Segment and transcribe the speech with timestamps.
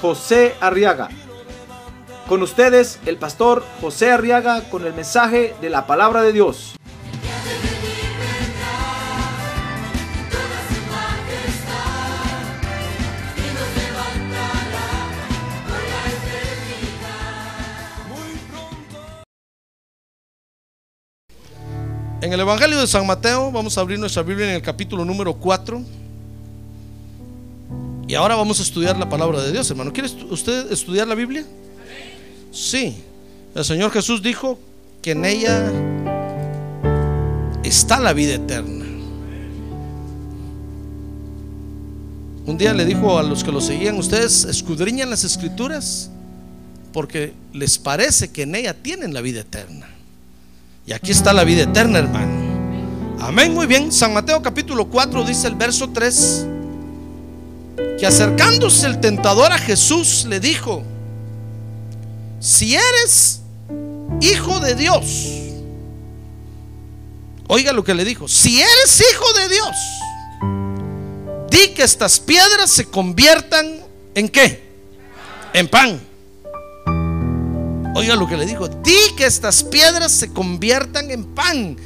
[0.00, 1.08] José Arriaga.
[2.28, 6.76] Con ustedes, el pastor José Arriaga con el mensaje de la palabra de Dios.
[22.22, 25.34] En el Evangelio de San Mateo vamos a abrir nuestra Biblia en el capítulo número
[25.34, 26.05] 4.
[28.08, 29.92] Y ahora vamos a estudiar la palabra de Dios, hermano.
[29.92, 31.44] ¿Quiere usted estudiar la Biblia?
[32.52, 32.96] Sí.
[33.54, 34.58] El Señor Jesús dijo
[35.02, 35.72] que en ella
[37.64, 38.84] está la vida eterna.
[42.46, 46.10] Un día le dijo a los que lo seguían, ustedes escudriñan las escrituras
[46.92, 49.88] porque les parece que en ella tienen la vida eterna.
[50.86, 53.16] Y aquí está la vida eterna, hermano.
[53.18, 53.90] Amén, muy bien.
[53.90, 56.46] San Mateo capítulo 4 dice el verso 3
[57.98, 60.82] que acercándose el tentador a Jesús le dijo,
[62.40, 63.40] si eres
[64.20, 65.04] hijo de Dios,
[67.48, 69.76] oiga lo que le dijo, si eres hijo de Dios,
[71.50, 73.80] di que estas piedras se conviertan
[74.14, 74.64] en qué?
[75.52, 76.00] En pan.
[77.94, 81.76] Oiga lo que le dijo, di que estas piedras se conviertan en pan.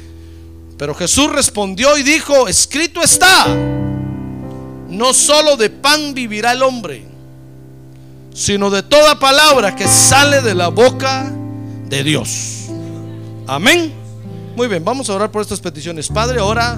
[0.77, 3.45] Pero Jesús respondió y dijo, escrito está
[4.91, 7.05] no solo de pan vivirá el hombre,
[8.33, 11.31] sino de toda palabra que sale de la boca
[11.87, 12.65] de Dios.
[13.47, 13.93] Amén.
[14.55, 16.09] Muy bien, vamos a orar por estas peticiones.
[16.09, 16.77] Padre, ahora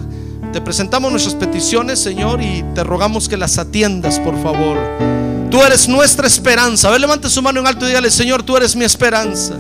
[0.52, 4.78] te presentamos nuestras peticiones, Señor, y te rogamos que las atiendas, por favor.
[5.50, 6.90] Tú eres nuestra esperanza.
[6.90, 9.56] A ver, levante su mano en alto y dígale, Señor, tú eres mi esperanza,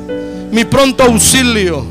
[0.51, 1.83] mi pronto auxilio,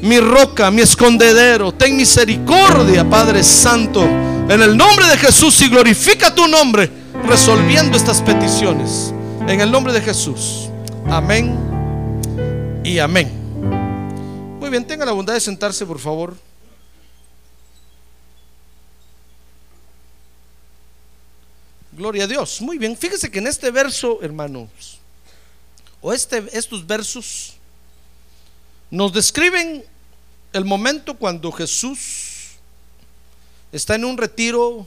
[0.00, 1.72] mi roca, mi escondedero.
[1.72, 6.90] Ten misericordia, Padre Santo en el nombre de Jesús y glorifica tu nombre
[7.24, 9.14] resolviendo estas peticiones.
[9.48, 10.68] En el nombre de Jesús.
[11.06, 11.56] Amén
[12.84, 13.32] y amén.
[14.60, 16.36] Muy bien, tenga la bondad de sentarse, por favor.
[21.92, 22.60] Gloria a Dios.
[22.60, 24.68] Muy bien, fíjese que en este verso, hermanos,
[26.02, 27.54] o este, estos versos,
[28.90, 29.82] nos describen
[30.52, 32.21] el momento cuando Jesús
[33.72, 34.86] está en un retiro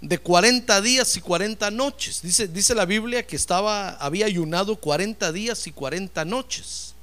[0.00, 2.22] de 40 días y 40 noches.
[2.22, 6.94] Dice, dice la Biblia que estaba, había ayunado 40 días y 40 noches.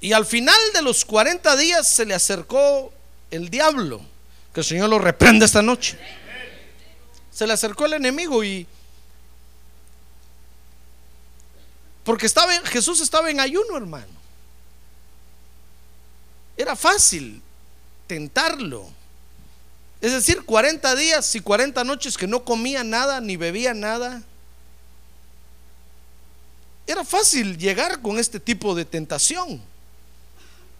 [0.00, 2.92] Y al final de los 40 días se le acercó
[3.30, 4.00] el diablo,
[4.54, 5.98] que el Señor lo reprenda esta noche.
[7.30, 8.66] Se le acercó el enemigo y
[12.04, 14.20] porque estaba Jesús estaba en ayuno, hermano.
[16.56, 17.42] Era fácil
[18.10, 18.88] tentarlo.
[20.00, 24.20] Es decir, 40 días y 40 noches que no comía nada ni bebía nada.
[26.88, 29.62] Era fácil llegar con este tipo de tentación.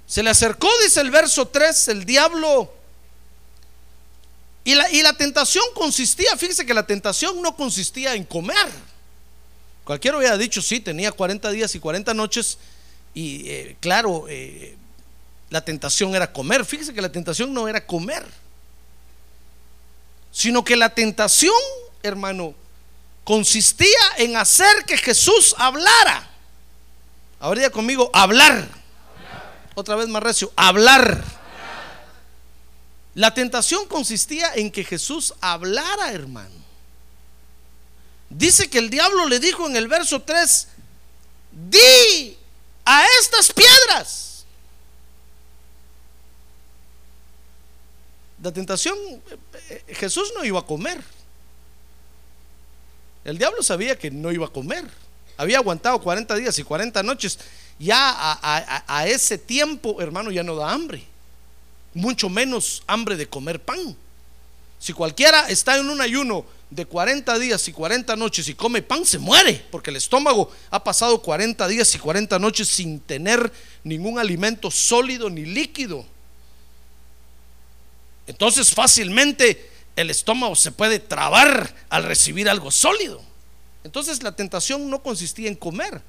[0.09, 2.75] Se le acercó, dice el verso 3, el diablo.
[4.65, 8.69] Y la, y la tentación consistía, fíjese que la tentación no consistía en comer.
[9.85, 12.59] Cualquiera hubiera dicho, sí, tenía 40 días y 40 noches.
[13.15, 14.77] Y eh, claro, eh,
[15.51, 16.65] la tentación era comer.
[16.65, 18.25] Fíjese que la tentación no era comer,
[20.33, 21.55] sino que la tentación,
[22.03, 22.55] hermano,
[23.25, 26.31] consistía en hacer que Jesús hablara.
[27.41, 28.69] Habría conmigo, hablar.
[29.75, 31.23] Otra vez más recio, hablar.
[33.15, 36.61] La tentación consistía en que Jesús hablara, hermano.
[38.29, 40.69] Dice que el diablo le dijo en el verso 3,
[41.51, 42.39] di
[42.85, 44.30] a estas piedras
[48.43, 48.97] la tentación,
[49.69, 51.03] eh, Jesús no iba a comer.
[53.25, 54.85] El diablo sabía que no iba a comer.
[55.37, 57.39] Había aguantado 40 días y 40 noches.
[57.79, 61.03] Ya a, ese tiempo, hermano, ya no da hambre.
[61.95, 63.97] Mucho menos hambre de comer pan.
[64.79, 69.05] Si cualquiera está en un ayuno de 40 días y 40 noches y come pan,
[69.05, 73.53] se muere, porque el estómago ha pasado 40 días y 40 noches sin tener
[73.83, 76.07] ningún alimento sólido ni líquido.
[78.31, 83.21] Entonces fácilmente el estómago se puede trabar al recibir algo sólido.
[83.83, 86.01] Entonces la tentación no consistía en comer.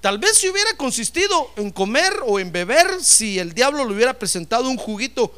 [0.00, 4.14] Tal vez si hubiera consistido en comer o en beber, si el diablo le hubiera
[4.16, 5.34] presentado un juguito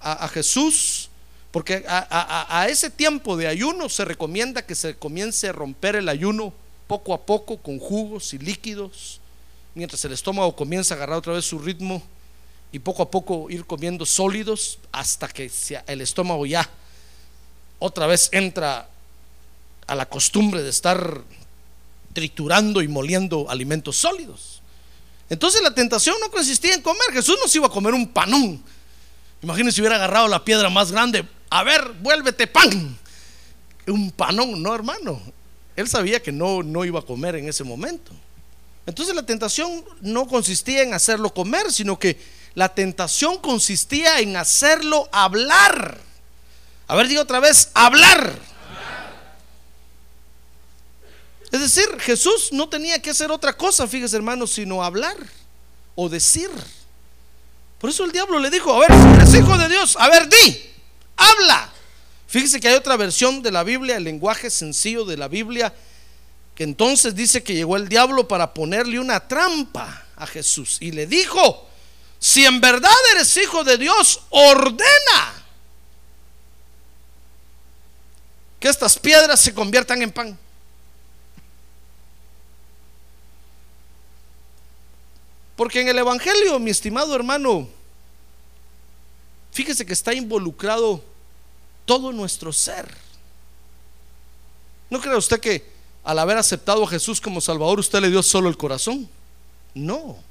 [0.00, 1.08] a, Jesús,
[1.50, 5.96] porque a, a- a ese tiempo de ayuno se recomienda que se comience a romper
[5.96, 6.52] el ayuno
[6.86, 9.20] poco a poco con jugos y líquidos,
[9.74, 12.00] mientras el estómago comienza a agarrar otra vez su ritmo
[12.72, 15.50] y poco a poco ir comiendo sólidos hasta que
[15.86, 16.68] el estómago ya
[17.78, 18.88] otra vez entra
[19.86, 21.22] a la costumbre de estar
[22.12, 24.60] triturando y moliendo alimentos sólidos.
[25.30, 27.12] Entonces la tentación no consistía en comer.
[27.12, 28.62] Jesús no se iba a comer un panón.
[29.42, 31.24] Imagínense si hubiera agarrado la piedra más grande.
[31.50, 32.98] A ver, vuélvete pan.
[33.86, 35.20] Un panón, no hermano.
[35.76, 38.12] Él sabía que no, no iba a comer en ese momento.
[38.84, 42.18] Entonces la tentación no consistía en hacerlo comer, sino que
[42.58, 45.96] la tentación consistía en hacerlo hablar.
[46.88, 48.36] A ver, diga otra vez, hablar.
[51.52, 55.16] Es decir, Jesús no tenía que hacer otra cosa, fíjese hermanos, sino hablar
[55.94, 56.50] o decir.
[57.78, 60.28] Por eso el diablo le dijo, a ver, si eres hijo de Dios, a ver,
[60.28, 60.60] di,
[61.16, 61.70] habla.
[62.26, 65.72] Fíjese que hay otra versión de la Biblia, el lenguaje sencillo de la Biblia,
[66.56, 71.06] que entonces dice que llegó el diablo para ponerle una trampa a Jesús y le
[71.06, 71.67] dijo,
[72.18, 75.44] si en verdad eres hijo de Dios, ordena
[78.58, 80.38] que estas piedras se conviertan en pan.
[85.56, 87.68] Porque en el Evangelio, mi estimado hermano,
[89.52, 91.02] fíjese que está involucrado
[91.84, 92.96] todo nuestro ser.
[94.90, 95.68] ¿No cree usted que
[96.04, 99.08] al haber aceptado a Jesús como Salvador, usted le dio solo el corazón?
[99.74, 100.27] No.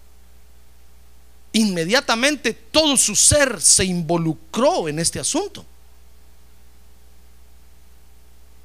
[1.54, 5.66] Inmediatamente todo su ser se involucró en este asunto.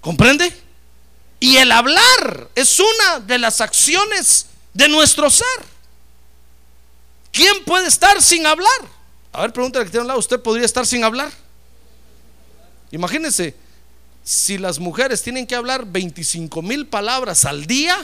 [0.00, 0.52] ¿Comprende?
[1.40, 5.46] Y el hablar es una de las acciones de nuestro ser.
[7.30, 8.68] ¿Quién puede estar sin hablar?
[9.32, 11.32] A ver, pregúntale que tiene un lado, ¿usted podría estar sin hablar?
[12.90, 13.56] Imagínense,
[14.22, 17.98] si las mujeres tienen que hablar 25 mil palabras al día,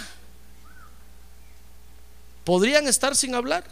[2.44, 3.64] ¿podrían estar sin hablar?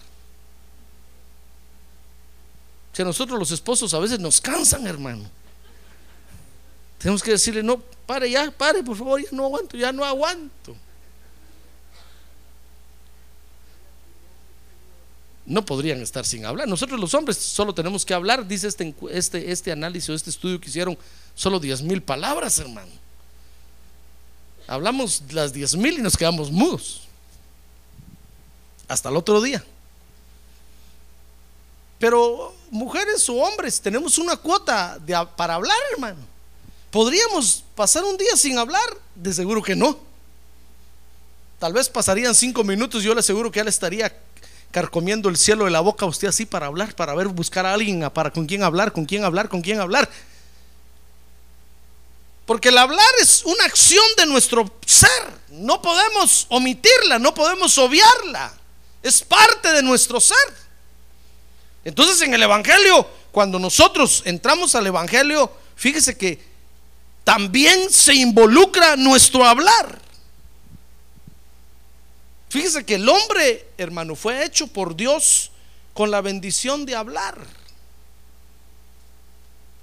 [2.97, 5.29] Si a nosotros los esposos a veces nos cansan, hermano.
[6.97, 10.75] Tenemos que decirle, no, pare ya, pare, por favor, ya no aguanto, ya no aguanto.
[15.45, 16.67] No podrían estar sin hablar.
[16.67, 20.59] Nosotros los hombres solo tenemos que hablar, dice este, este, este análisis o este estudio
[20.59, 20.97] que hicieron,
[21.35, 22.93] solo 10 mil palabras, hermano.
[24.67, 27.03] Hablamos las 10 mil y nos quedamos mudos.
[28.89, 29.63] Hasta el otro día.
[31.99, 34.99] Pero mujeres o hombres, tenemos una cuota
[35.37, 36.21] para hablar, hermano.
[36.91, 38.97] ¿Podríamos pasar un día sin hablar?
[39.15, 39.99] De seguro que no.
[41.59, 44.15] Tal vez pasarían cinco minutos, yo le aseguro que ya le estaría
[44.71, 47.73] carcomiendo el cielo de la boca a usted así para hablar, para ver, buscar a
[47.73, 50.11] alguien, para con quién hablar, con quién hablar, con quién hablar.
[52.45, 55.11] Porque el hablar es una acción de nuestro ser.
[55.49, 58.53] No podemos omitirla, no podemos obviarla.
[59.03, 60.66] Es parte de nuestro ser.
[61.87, 66.41] Entonces en el Evangelio, cuando nosotros entramos al Evangelio, fíjese que
[67.23, 70.01] también se involucra nuestro hablar.
[72.49, 75.53] Fíjese que el hombre, hermano, fue hecho por Dios
[75.95, 77.39] con la bendición de hablar.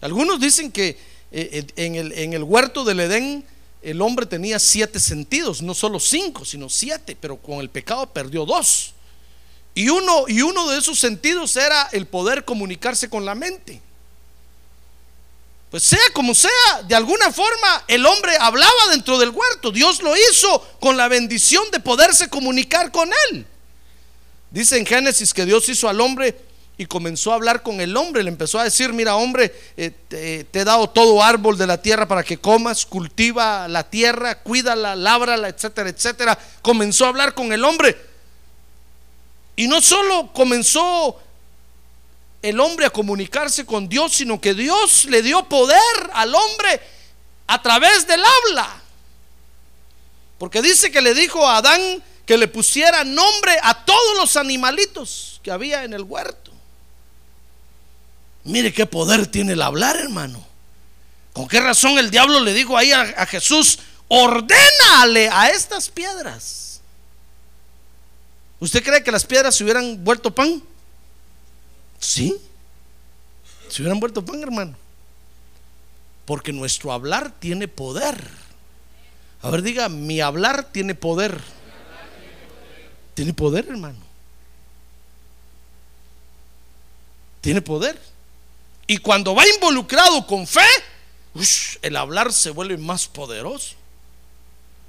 [0.02, 1.00] Algunos dicen que
[1.32, 3.46] eh, en, el, en el huerto del Edén
[3.82, 8.46] el hombre tenía siete sentidos, no solo cinco, sino siete, pero con el pecado perdió
[8.46, 8.94] dos.
[9.76, 13.82] Y uno, y uno de esos sentidos era el poder comunicarse con la mente.
[15.72, 19.72] Pues sea como sea, de alguna forma el hombre hablaba dentro del huerto.
[19.72, 23.48] Dios lo hizo con la bendición de poderse comunicar con él.
[24.52, 26.38] Dice en Génesis que Dios hizo al hombre
[26.78, 28.22] y comenzó a hablar con el hombre.
[28.22, 31.82] Le empezó a decir, mira hombre, eh, te, te he dado todo árbol de la
[31.82, 36.38] tierra para que comas, cultiva la tierra, cuídala, lábrala, etcétera, etcétera.
[36.62, 38.13] Comenzó a hablar con el hombre.
[39.56, 41.20] Y no solo comenzó
[42.42, 45.80] el hombre a comunicarse con Dios, sino que Dios le dio poder
[46.14, 46.82] al hombre
[47.48, 48.82] a través del habla.
[50.38, 55.40] Porque dice que le dijo a Adán que le pusiera nombre a todos los animalitos
[55.44, 56.52] que había en el huerto.
[58.44, 60.46] Mire qué poder tiene el hablar, hermano.
[61.32, 66.73] ¿Con qué razón el diablo le dijo ahí a, a Jesús, ordénale a estas piedras?
[68.64, 70.64] ¿Usted cree que las piedras se hubieran vuelto pan?
[72.00, 72.34] Sí.
[73.68, 74.78] Se hubieran vuelto pan, hermano.
[76.24, 78.26] Porque nuestro hablar tiene poder.
[79.42, 81.42] A ver, diga, mi hablar tiene poder.
[83.16, 84.00] Tiene poder, hermano.
[87.42, 88.02] Tiene poder.
[88.88, 90.62] Y cuando va involucrado con fe,
[91.82, 93.76] el hablar se vuelve más poderoso.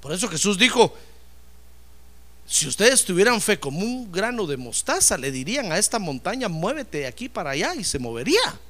[0.00, 0.96] Por eso Jesús dijo,
[2.46, 6.98] si ustedes tuvieran fe como un grano de mostaza, le dirían a esta montaña, muévete
[6.98, 8.60] de aquí para allá y se movería.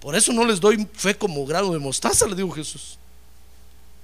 [0.00, 2.98] Por eso no les doy fe como grano de mostaza, le dijo Jesús.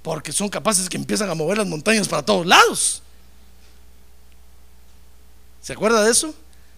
[0.01, 3.01] Porque son capaces que empiezan a mover las montañas para todos lados.
[5.61, 6.35] ¿Se acuerda de eso?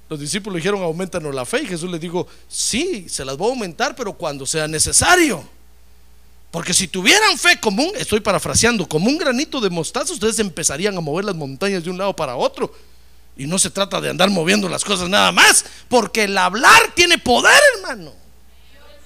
[0.10, 1.64] Los discípulos dijeron, aumentanos la fe.
[1.64, 5.57] Y Jesús les dijo, sí, se las voy a aumentar, pero cuando sea necesario.
[6.52, 11.02] Porque si tuvieran fe común, estoy parafraseando, como un granito de mostaza, ustedes empezarían a
[11.02, 12.74] mover las montañas de un lado para otro.
[13.36, 17.18] Y no se trata de andar moviendo las cosas nada más, porque el hablar tiene
[17.18, 18.14] poder, hermano.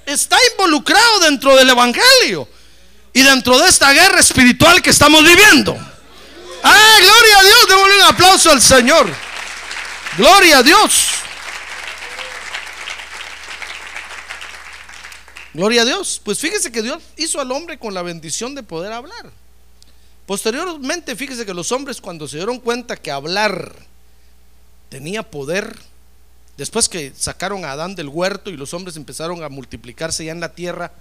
[0.05, 2.47] Está involucrado dentro del Evangelio
[3.13, 5.77] y dentro de esta guerra espiritual que estamos viviendo.
[6.63, 7.67] ¡Ah, gloria a Dios!
[7.67, 9.09] Démosle un aplauso al Señor.
[10.17, 11.07] Gloria a Dios.
[15.53, 16.21] Gloria a Dios.
[16.23, 19.31] Pues fíjese que Dios hizo al hombre con la bendición de poder hablar.
[20.25, 23.75] Posteriormente, fíjese que los hombres cuando se dieron cuenta que hablar
[24.89, 25.77] tenía poder,
[26.57, 30.39] después que sacaron a Adán del huerto y los hombres empezaron a multiplicarse ya en
[30.39, 30.93] la tierra,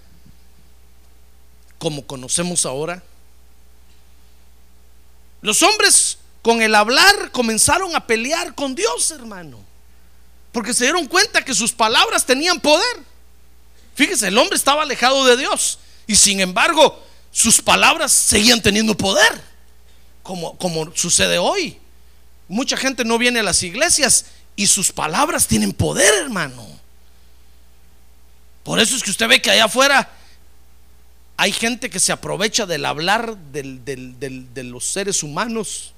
[1.78, 3.02] como conocemos ahora,
[5.42, 9.59] los hombres con el hablar comenzaron a pelear con Dios, hermano.
[10.52, 13.10] Porque se dieron cuenta que sus palabras tenían poder.
[14.00, 19.42] Fíjese, el hombre estaba alejado de Dios y sin embargo sus palabras seguían teniendo poder,
[20.23, 21.76] como, como sucede hoy.
[22.49, 24.25] Mucha gente no viene a las iglesias
[24.57, 26.66] y sus palabras tienen poder, hermano.
[28.62, 30.11] Por eso es que usted ve que allá afuera
[31.37, 35.92] hay gente que se aprovecha del hablar de los seres humanos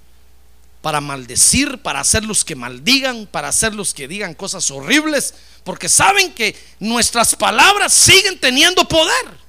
[0.82, 5.32] para maldecir, para hacerlos que maldigan, para hacerlos que digan cosas horribles,
[5.64, 9.40] porque saben que nuestras palabras siguen teniendo poder.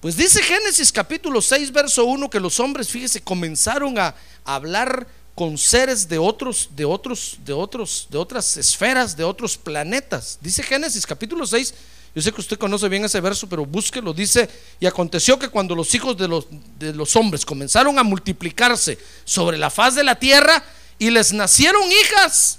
[0.00, 5.56] Pues dice Génesis capítulo 6, verso 1 que los hombres, fíjese, comenzaron a hablar con
[5.56, 10.38] seres de otros, de otros, de otros, de otras esferas, de otros planetas.
[10.40, 11.72] Dice Génesis capítulo 6,
[12.14, 14.12] yo sé que usted conoce bien ese verso, pero búsquelo.
[14.12, 16.46] Dice, y aconteció que cuando los hijos de los,
[16.78, 20.62] de los hombres comenzaron a multiplicarse sobre la faz de la tierra
[20.98, 22.58] y les nacieron hijas,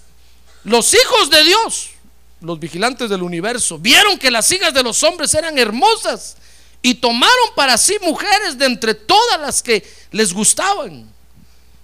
[0.64, 1.90] los hijos de Dios,
[2.42, 6.36] los vigilantes del universo, vieron que las hijas de los hombres eran hermosas
[6.82, 11.08] y tomaron para sí mujeres de entre todas las que les gustaban.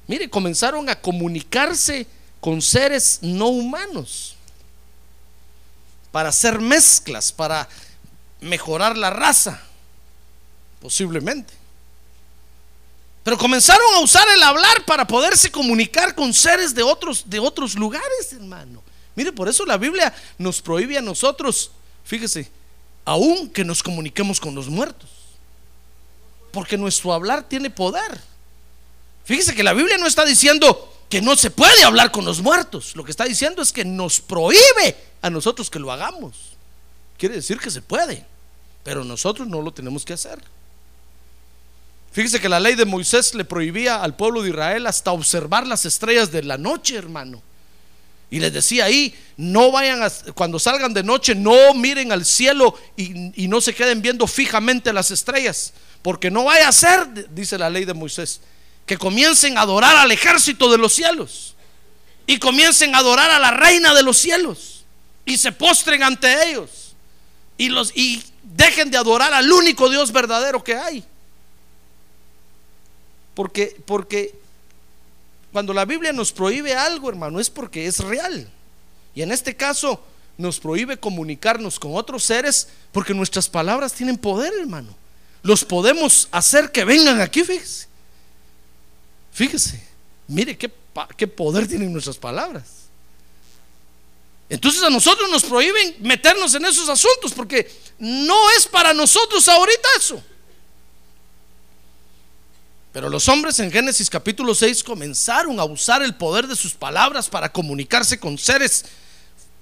[0.07, 2.07] Mire, comenzaron a comunicarse
[2.41, 4.37] con seres no humanos
[6.11, 7.67] para hacer mezclas, para
[8.41, 9.61] mejorar la raza,
[10.81, 11.53] posiblemente.
[13.23, 17.75] Pero comenzaron a usar el hablar para poderse comunicar con seres de otros, de otros
[17.75, 18.81] lugares, hermano.
[19.15, 21.71] Mire, por eso la Biblia nos prohíbe a nosotros,
[22.05, 22.49] fíjese,
[23.05, 25.09] aún que nos comuniquemos con los muertos.
[26.51, 28.19] Porque nuestro hablar tiene poder.
[29.25, 32.95] Fíjese que la Biblia no está diciendo que no se puede hablar con los muertos.
[32.95, 36.35] Lo que está diciendo es que nos prohíbe a nosotros que lo hagamos.
[37.17, 38.25] Quiere decir que se puede,
[38.83, 40.39] pero nosotros no lo tenemos que hacer.
[42.11, 45.85] Fíjese que la ley de Moisés le prohibía al pueblo de Israel hasta observar las
[45.85, 47.41] estrellas de la noche, hermano.
[48.31, 53.43] Y les decía ahí, no vayan, cuando salgan de noche, no miren al cielo y,
[53.43, 55.73] y no se queden viendo fijamente las estrellas,
[56.03, 58.41] porque no vaya a ser, dice la ley de Moisés,
[58.89, 61.53] que comiencen a adorar al ejército de los cielos
[62.25, 64.83] y comiencen a adorar a la reina de los cielos
[65.25, 66.95] y se postren ante ellos
[67.55, 71.03] y los y dejen de adorar al único Dios verdadero que hay.
[73.35, 74.33] Porque porque
[75.51, 78.49] cuando la Biblia nos prohíbe algo, hermano, es porque es real.
[79.13, 80.03] Y en este caso
[80.35, 84.95] nos prohíbe comunicarnos con otros seres porque nuestras palabras tienen poder, hermano.
[85.43, 87.88] Los podemos hacer que vengan aquí, fíjese.
[89.31, 89.81] Fíjese,
[90.27, 90.71] mire qué,
[91.17, 92.79] qué poder tienen nuestras palabras.
[94.49, 99.87] Entonces a nosotros nos prohíben meternos en esos asuntos porque no es para nosotros ahorita
[99.97, 100.23] eso.
[102.91, 107.29] Pero los hombres en Génesis capítulo 6 comenzaron a usar el poder de sus palabras
[107.29, 108.85] para comunicarse con seres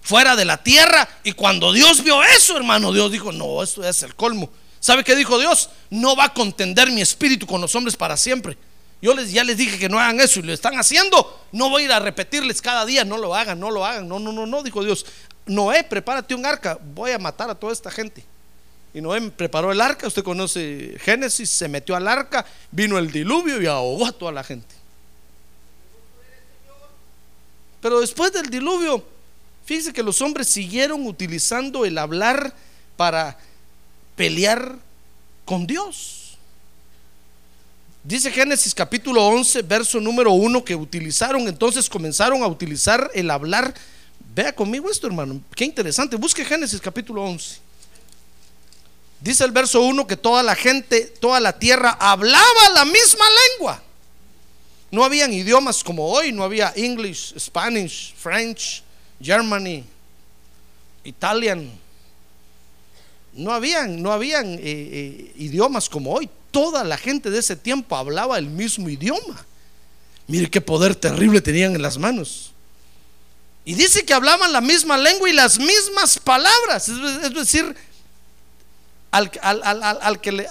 [0.01, 1.07] fuera de la tierra.
[1.25, 4.49] Y cuando Dios vio eso, hermano, Dios dijo, no, esto es el colmo.
[4.79, 5.69] ¿Sabe qué dijo Dios?
[5.89, 8.57] No va a contender mi espíritu con los hombres para siempre.
[9.01, 11.45] Yo les, ya les dije que no hagan eso y lo están haciendo.
[11.51, 14.07] No voy a ir a repetirles cada día, no lo hagan, no lo hagan.
[14.07, 15.05] No, no, no, no, dijo Dios.
[15.45, 18.23] Noé, prepárate un arca, voy a matar a toda esta gente.
[18.93, 23.61] Y Noé preparó el arca, usted conoce Génesis, se metió al arca, vino el diluvio
[23.61, 24.75] y ahogó a toda la gente.
[27.81, 29.05] Pero después del diluvio,
[29.65, 32.53] fíjese que los hombres siguieron utilizando el hablar
[32.95, 33.37] para
[34.15, 34.77] pelear
[35.45, 36.26] con Dios.
[38.03, 43.73] Dice Génesis capítulo 11, verso número 1, que utilizaron, entonces comenzaron a utilizar el hablar.
[44.33, 46.15] Vea conmigo esto, hermano, qué interesante.
[46.15, 47.59] Busque Génesis capítulo 11.
[49.19, 53.81] Dice el verso 1 que toda la gente, toda la tierra hablaba la misma lengua.
[54.91, 58.83] No habían idiomas como hoy, no había English, Spanish, French,
[59.21, 59.83] Germany,
[61.03, 61.71] Italian.
[63.33, 66.29] No habían, no habían eh, eh, idiomas como hoy.
[66.57, 69.45] Toda la gente de ese tiempo hablaba el mismo idioma.
[70.25, 72.51] Mire qué poder terrible tenían en las manos.
[73.63, 76.89] Y dice que hablaban la misma lengua y las mismas palabras.
[76.89, 77.75] Es decir,
[79.11, 80.47] al, que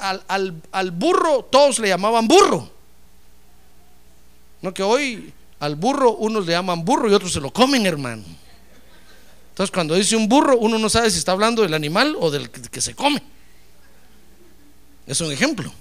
[0.71, 2.71] al burro todos le llamaban burro.
[4.63, 8.23] No que hoy al burro unos le llaman burro y otros se lo comen, hermano.
[9.49, 12.49] Entonces cuando dice un burro, uno no sabe si está hablando del animal o del
[12.49, 13.21] que, se come.
[15.05, 15.73] Es un ejemplo.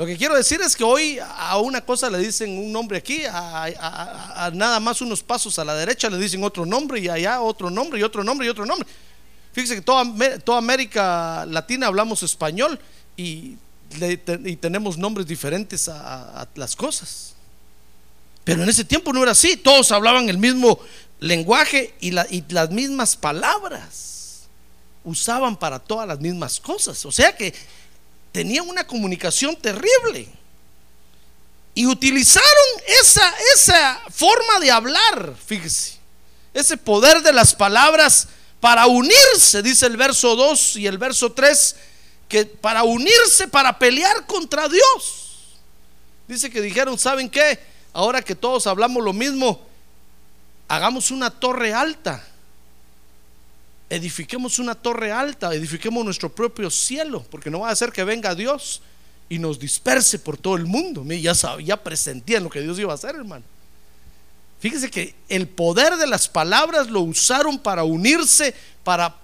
[0.00, 3.20] Lo que quiero decir es que hoy a una cosa le dicen un nombre aquí,
[3.30, 7.68] a, nada más unos pasos a la derecha le dicen otro nombre y allá otro
[7.68, 8.88] nombre y otro nombre y otro nombre.
[9.52, 12.80] Fíjese que toda, toda América Latina hablamos español
[13.14, 13.58] y,
[14.46, 17.34] y tenemos nombres diferentes a las cosas.
[18.42, 20.80] Pero en ese tiempo no era así, todos hablaban el mismo
[21.18, 24.48] lenguaje y, las mismas palabras
[25.04, 27.04] usaban para todas las mismas cosas.
[27.04, 27.52] O sea que
[28.32, 30.28] tenían una comunicación terrible.
[31.74, 32.48] Y utilizaron
[32.86, 35.98] esa, esa forma de hablar, fíjese,
[36.52, 38.28] ese poder de las palabras
[38.60, 41.76] para unirse, dice el verso 2 y el verso 3,
[42.28, 45.58] que para unirse, para pelear contra Dios.
[46.28, 47.58] Dice que dijeron, ¿saben qué?
[47.92, 49.66] Ahora que todos hablamos lo mismo,
[50.68, 52.24] hagamos una torre alta.
[53.90, 58.36] Edifiquemos una torre alta, edifiquemos nuestro propio cielo, porque no va a ser que venga
[58.36, 58.80] Dios
[59.28, 61.04] y nos disperse por todo el mundo.
[61.04, 63.44] Ya, ya presentían lo que Dios iba a hacer, hermano.
[64.60, 69.16] Fíjese que el poder de las palabras lo usaron para unirse, para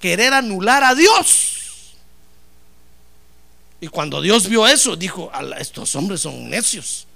[0.00, 1.94] querer anular a Dios.
[3.80, 7.06] Y cuando Dios vio eso, dijo, estos hombres son necios.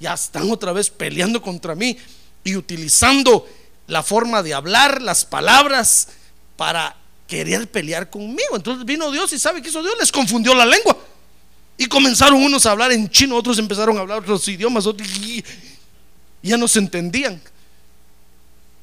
[0.00, 1.96] Ya están otra vez peleando contra mí
[2.42, 3.46] y utilizando
[3.86, 6.08] la forma de hablar, las palabras,
[6.58, 6.96] para
[7.28, 8.56] querer pelear conmigo.
[8.56, 10.98] Entonces vino Dios y sabe que hizo Dios, les confundió la lengua.
[11.76, 15.44] Y comenzaron unos a hablar en chino, otros empezaron a hablar otros idiomas, otros y
[16.42, 17.40] ya no se entendían.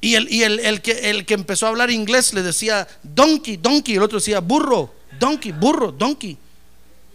[0.00, 4.02] Y, el, el, que, el que empezó a hablar inglés le decía donkey, donkey, el
[4.02, 6.38] otro decía burro, donkey, burro, donkey,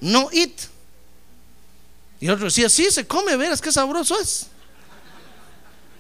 [0.02, 0.52] no eat.
[2.19, 4.45] Y el otro decía, sí, se come, verás qué sabroso es.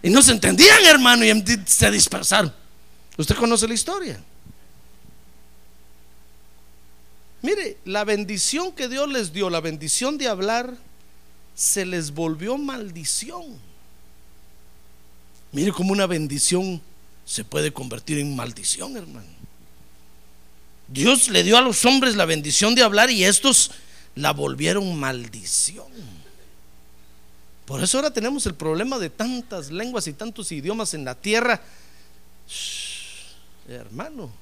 [0.03, 2.53] Y no se entendían, hermano, y se dispersaron.
[3.17, 4.23] Usted conoce la historia.
[7.41, 10.77] Mire, la bendición que Dios les dio, la bendición de hablar,
[11.55, 13.59] se les volvió maldición.
[15.51, 16.81] Mire cómo una bendición
[17.25, 19.27] se puede convertir en maldición, hermano.
[20.87, 23.71] Dios le dio a los hombres la bendición de hablar y estos
[24.15, 25.91] la volvieron maldición.
[27.65, 31.61] Por eso ahora tenemos el problema de tantas lenguas y tantos idiomas en la tierra.
[33.67, 34.40] hermano.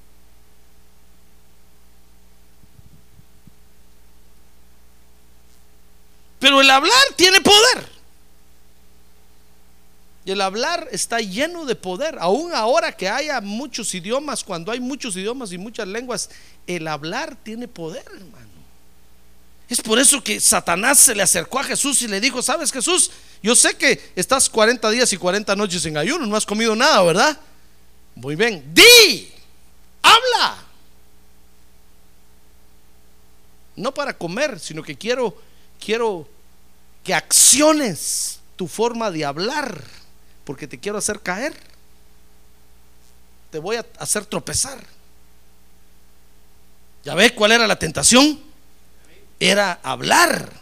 [6.40, 7.88] Pero el hablar tiene poder.
[10.24, 12.16] Y el hablar está lleno de poder.
[12.18, 16.30] Aún ahora que haya muchos idiomas, cuando hay muchos idiomas y muchas lenguas,
[16.66, 18.50] el hablar tiene poder, hermano.
[19.68, 23.12] Es por eso que Satanás se le acercó a Jesús y le dijo, ¿sabes Jesús?
[23.40, 27.00] Yo sé que estás 40 días y 40 noches en ayuno, no has comido nada,
[27.04, 27.38] ¿verdad?
[28.16, 29.32] Muy bien, di,
[30.02, 30.64] habla.
[33.76, 35.40] No para comer, sino que quiero,
[35.80, 36.28] quiero
[37.02, 39.82] que acciones tu forma de hablar,
[40.44, 41.54] porque te quiero hacer caer.
[43.50, 44.78] Te voy a hacer tropezar.
[47.02, 48.50] ¿Ya ves cuál era la tentación?
[49.40, 50.52] era hablar.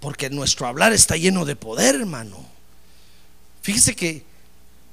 [0.00, 2.44] Porque nuestro hablar está lleno de poder, hermano.
[3.60, 4.24] Fíjese que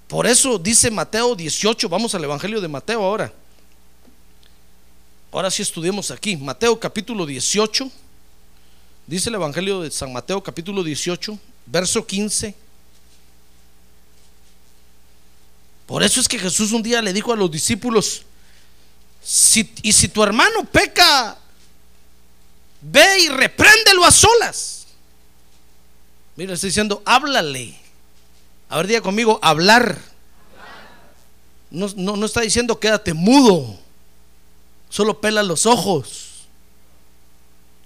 [0.07, 3.33] por eso dice Mateo 18, vamos al Evangelio de Mateo ahora.
[5.31, 7.89] Ahora sí estudiemos aquí, Mateo capítulo 18.
[9.05, 12.55] Dice el Evangelio de San Mateo capítulo 18, verso 15.
[15.85, 18.23] Por eso es que Jesús un día le dijo a los discípulos,
[19.21, 21.37] Si- y si tu hermano peca,
[22.81, 24.87] ve y repréndelo a solas.
[26.37, 27.77] Mira, estoy diciendo, háblale.
[28.69, 29.99] A ver, diga conmigo, hablar.
[31.69, 33.77] No, no, no está diciendo quédate mudo,
[34.89, 36.47] solo pela los ojos.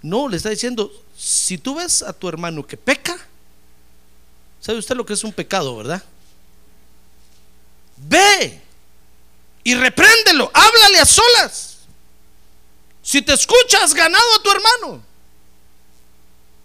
[0.02, 3.18] No, le está diciendo, si tú ves a tu hermano que peca,
[4.60, 6.04] ¿sabe usted lo que es un pecado, verdad?
[7.98, 8.62] Ve
[9.64, 11.78] y repréndelo, háblale a solas.
[13.02, 15.04] Si te escuchas, ganado a tu hermano.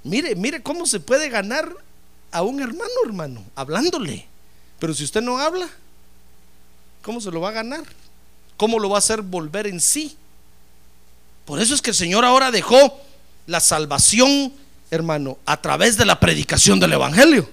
[0.04, 1.72] Mire, mire cómo se puede ganar
[2.30, 4.26] a un hermano, hermano, hablándole.
[4.78, 5.68] Pero si usted no habla,
[7.02, 7.84] ¿cómo se lo va a ganar?
[8.56, 10.16] ¿Cómo lo va a hacer volver en sí?
[11.48, 13.00] Por eso es que el Señor ahora dejó
[13.46, 14.52] la salvación,
[14.90, 17.48] hermano, a través de la predicación del Evangelio.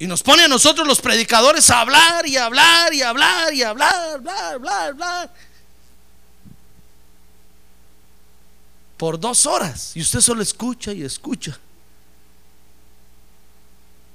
[0.00, 3.94] Y nos pone a nosotros los predicadores a hablar y hablar y hablar y hablar,
[4.14, 5.34] hablar, hablar, hablar.
[8.96, 9.92] Por dos horas.
[9.94, 11.56] Y usted solo escucha y escucha.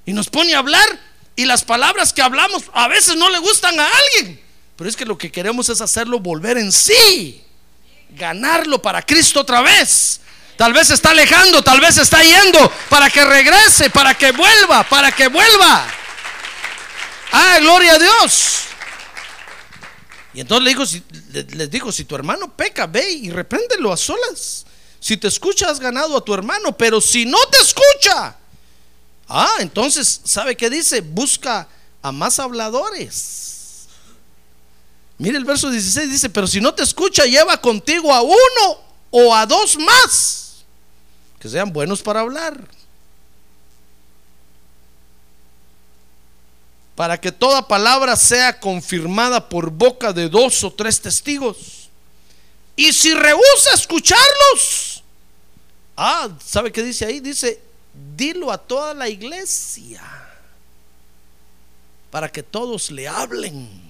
[0.06, 1.00] Y nos pone a hablar
[1.38, 4.41] y las palabras que hablamos a veces no le gustan a alguien.
[4.76, 7.44] Pero es que lo que queremos es hacerlo volver en sí.
[8.10, 10.22] Ganarlo para Cristo otra vez.
[10.58, 15.12] Tal vez está alejando, tal vez está yendo para que regrese, para que vuelva, para
[15.12, 15.86] que vuelva.
[17.32, 18.62] Ah, gloria a Dios.
[20.34, 21.02] Y entonces
[21.52, 24.65] les digo, si tu hermano peca, ve y repréndelo a solas.
[25.00, 28.36] Si te escucha, has ganado a tu hermano, pero si no te escucha,
[29.30, 31.02] ah, entonces, ¿sabe qué dice?
[31.02, 31.68] Busca
[32.02, 33.55] a más habladores.
[35.17, 38.80] Mire el verso 16, dice, pero si no te escucha, lleva contigo a uno
[39.12, 40.65] o a dos más,
[41.39, 42.67] que sean buenos para hablar.
[46.95, 51.89] Para que toda palabra sea confirmada por boca de dos o tres testigos.
[52.75, 55.04] Y si rehúsa escucharlos,
[55.95, 57.21] ah, ¿sabe qué dice ahí?
[57.21, 57.62] Dice,
[58.15, 60.04] dilo a toda la iglesia,
[62.12, 63.85] para que todos le hablen.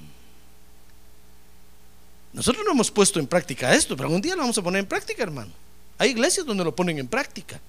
[2.35, 4.85] Nosotros no hemos puesto en práctica esto, pero algún día lo vamos a poner en
[4.85, 5.51] práctica, hermano.
[5.97, 7.61] Hay iglesias donde lo ponen en práctica.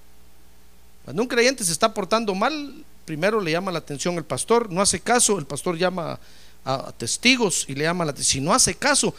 [1.05, 4.81] Cuando un creyente se está portando mal, primero le llama la atención el pastor, no
[4.81, 6.19] hace caso, el pastor llama
[6.65, 8.41] a, testigos y le llama la atención.
[8.41, 9.15] Si no hace caso,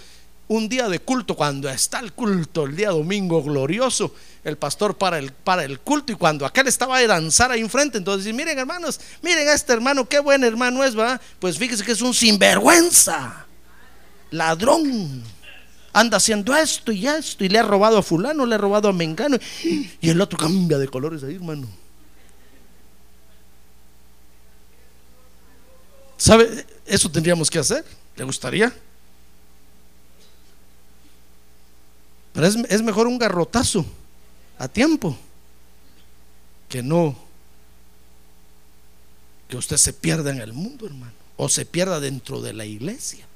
[0.49, 5.19] un día de culto, cuando está el culto, el día domingo glorioso, el pastor para
[5.19, 8.59] el, para el culto y cuando aquel estaba a danzar ahí enfrente, entonces dice, miren
[8.59, 11.19] hermanos, miren a este hermano, qué buen hermano es, va.
[11.39, 13.47] Pues fíjese que es un sinvergüenza,
[14.31, 15.38] ladrón
[15.93, 18.93] anda haciendo esto y esto y le ha robado a fulano, le ha robado a
[18.93, 19.39] Mengano
[20.01, 21.69] y el otro cambia de colores ahí, hermano.
[26.17, 26.67] ¿Sabe?
[26.85, 27.85] Eso tendríamos que hacer.
[28.17, 28.73] ¿Le gustaría?
[32.33, 33.87] Pero es, es mejor un garrotazo
[34.59, 35.17] a tiempo
[36.69, 37.29] que no
[39.49, 43.28] que usted se pierda en el mundo, hermano, o se pierda dentro de la iglesia.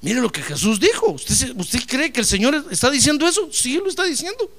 [0.00, 1.10] Mire lo que Jesús dijo.
[1.10, 3.48] ¿Usted, ¿Usted cree que el Señor está diciendo eso?
[3.52, 4.50] Sí, lo está diciendo.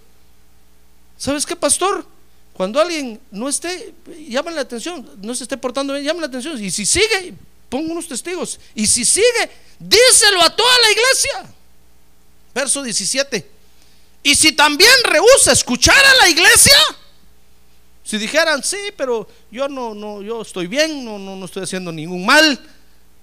[1.17, 2.05] ¿Sabes qué, pastor?
[2.53, 3.93] Cuando alguien no esté,
[4.27, 6.61] llama la atención, no se esté portando bien, llama la atención.
[6.61, 7.33] Y si sigue,
[7.69, 8.59] ponga unos testigos.
[8.75, 9.49] Y si sigue,
[9.79, 11.55] díselo a toda la iglesia.
[12.53, 13.49] Verso 17.
[14.23, 16.75] Y si también rehúsa escuchar a la iglesia,
[18.03, 21.91] si dijeran, sí, pero yo no, no, yo estoy bien, no, no, no estoy haciendo
[21.91, 22.59] ningún mal.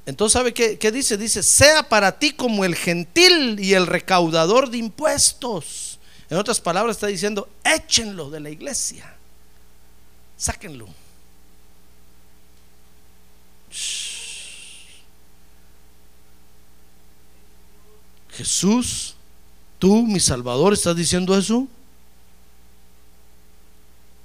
[0.06, 1.16] Entonces, ¿sabe qué, dice?
[1.16, 5.98] Dice, sea para ti como el gentil y el recaudador de impuestos.
[6.30, 9.12] En otras palabras, está diciendo, échenlo de la iglesia.
[10.36, 10.86] Sáquenlo.
[18.30, 19.16] Jesús,
[19.80, 21.66] tú, mi Salvador, ¿estás diciendo eso?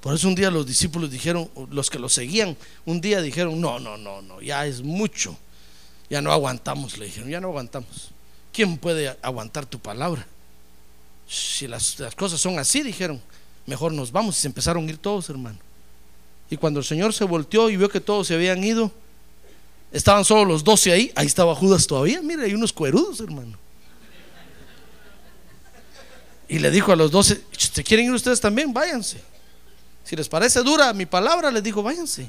[0.01, 3.79] Por eso un día los discípulos dijeron, los que lo seguían, un día dijeron, no,
[3.79, 5.37] no, no, no, ya es mucho.
[6.12, 8.12] Ya no aguantamos, le dijeron, ya no aguantamos.
[8.52, 10.28] ¿Quién puede aguantar tu palabra?
[11.26, 13.21] Si las, las cosas son así, dijeron,
[13.65, 14.38] mejor nos vamos.
[14.38, 15.58] Y se empezaron a ir todos, hermano.
[16.50, 18.91] Y cuando el Señor se volteó y vio que todos se habían ido,
[19.93, 23.58] estaban solo los doce ahí, ahí estaba Judas todavía, mire, hay unos cuerudos, hermano.
[26.50, 28.74] Y le dijo a los doce, ¿se quieren ir ustedes también?
[28.74, 29.21] Váyanse.
[30.04, 32.28] Si les parece dura mi palabra, les dijo, váyanse.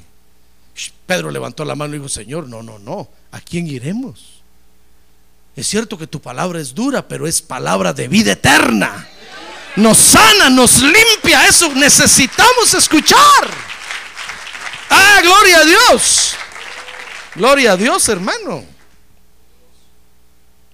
[1.05, 4.41] Pedro levantó la mano y dijo, Señor, no, no, no, ¿a quién iremos?
[5.55, 9.07] Es cierto que tu palabra es dura, pero es palabra de vida eterna.
[9.75, 13.49] Nos sana, nos limpia, eso necesitamos escuchar.
[14.89, 16.35] Ah, gloria a Dios.
[17.35, 18.63] Gloria a Dios, hermano.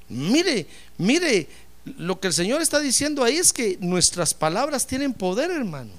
[0.10, 1.48] Mire, mire,
[1.98, 5.92] lo que el Señor está diciendo ahí es que nuestras palabras tienen poder, hermano.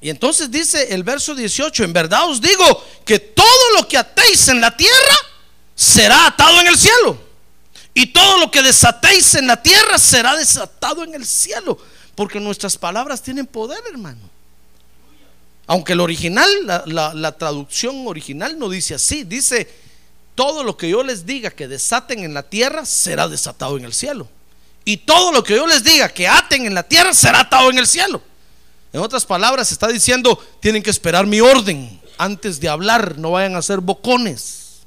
[0.00, 4.48] Y entonces dice el verso 18, en verdad os digo que todo lo que atéis
[4.48, 5.16] en la tierra
[5.74, 7.18] será atado en el cielo.
[7.94, 11.78] Y todo lo que desatéis en la tierra será desatado en el cielo.
[12.14, 14.20] Porque nuestras palabras tienen poder, hermano.
[15.66, 19.68] Aunque el original, la, la traducción original no dice así, dice
[20.36, 23.94] todo lo que yo les diga que desaten en la tierra será desatado en el
[23.94, 24.28] cielo.
[24.84, 27.78] Y todo lo que yo les diga que aten en la tierra será atado en
[27.78, 28.22] el cielo.
[28.96, 33.54] En otras palabras, está diciendo, tienen que esperar mi orden antes de hablar, no vayan
[33.54, 34.86] a ser bocones.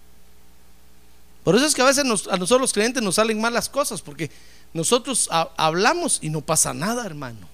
[1.44, 4.32] Por eso es que a veces a nosotros los creyentes nos salen malas cosas, porque
[4.74, 7.48] nosotros hablamos y no pasa nada, hermano.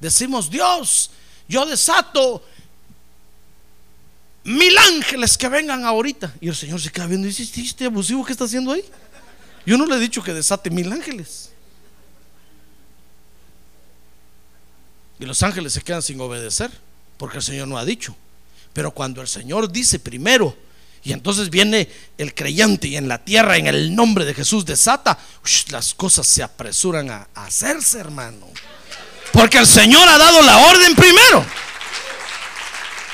[0.00, 1.10] Decimos, Dios,
[1.46, 2.42] yo desato
[4.44, 6.34] mil ángeles que vengan ahorita.
[6.40, 8.84] Y el Señor se queda viendo y dice, ¿este abusivo que está haciendo ahí?
[9.66, 11.50] Yo no le he dicho que desate mil ángeles.
[15.18, 16.70] Y los ángeles se quedan sin obedecer,
[17.16, 18.14] porque el Señor no ha dicho.
[18.72, 20.56] Pero cuando el Señor dice primero,
[21.02, 25.18] y entonces viene el creyente y en la tierra, en el nombre de Jesús, desata,
[25.70, 28.46] las cosas se apresuran a hacerse, hermano.
[29.32, 31.44] Porque el Señor ha dado la orden primero.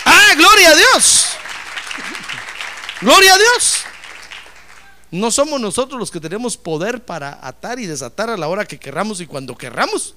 [0.05, 1.27] Ah, gloria a Dios.
[3.01, 3.85] Gloria a Dios.
[5.11, 8.79] No somos nosotros los que tenemos poder para atar y desatar a la hora que
[8.79, 10.15] querramos y cuando querramos.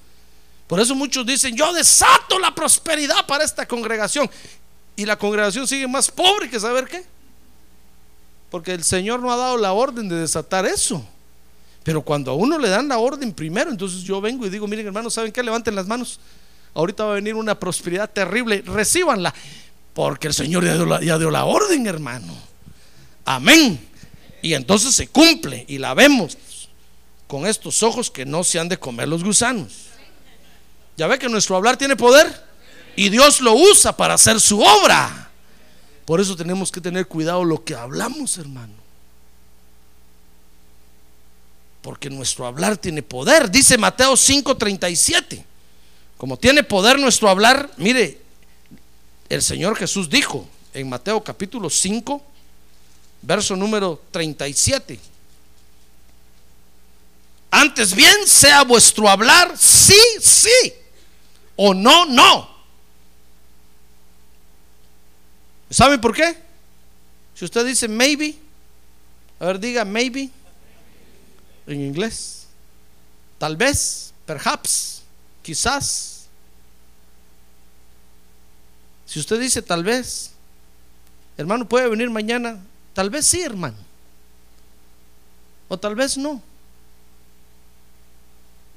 [0.68, 4.30] Por eso muchos dicen, yo desato la prosperidad para esta congregación.
[4.94, 7.04] Y la congregación sigue más pobre que saber qué.
[8.50, 11.04] Porque el Señor no ha dado la orden de desatar eso.
[11.82, 14.86] Pero cuando a uno le dan la orden primero, entonces yo vengo y digo, miren
[14.86, 15.42] hermanos, ¿saben qué?
[15.42, 16.20] Levanten las manos.
[16.74, 18.62] Ahorita va a venir una prosperidad terrible.
[18.66, 19.34] Recíbanla.
[19.94, 22.34] Porque el Señor ya dio, la, ya dio la orden, hermano.
[23.24, 23.80] Amén.
[24.42, 26.36] Y entonces se cumple y la vemos
[27.26, 29.88] con estos ojos que no se han de comer los gusanos.
[30.98, 32.44] Ya ve que nuestro hablar tiene poder
[32.96, 35.30] y Dios lo usa para hacer su obra.
[36.04, 38.74] Por eso tenemos que tener cuidado lo que hablamos, hermano.
[41.82, 43.48] Porque nuestro hablar tiene poder.
[43.48, 45.44] Dice Mateo 5:37.
[46.16, 48.20] Como tiene poder nuestro hablar, mire,
[49.28, 52.20] el Señor Jesús dijo en Mateo capítulo 5,
[53.22, 54.98] verso número 37.
[57.52, 60.74] Antes bien sea vuestro hablar sí, sí,
[61.60, 62.48] o no, no.
[65.68, 66.38] ¿Saben por qué?
[67.34, 68.36] Si usted dice maybe,
[69.40, 70.30] a ver, diga maybe
[71.66, 72.46] en inglés.
[73.38, 75.02] Tal vez, perhaps,
[75.42, 76.26] quizás.
[79.04, 80.30] Si usted dice tal vez,
[81.36, 83.78] hermano, puede venir mañana, tal vez sí, hermano.
[85.66, 86.40] O tal vez no.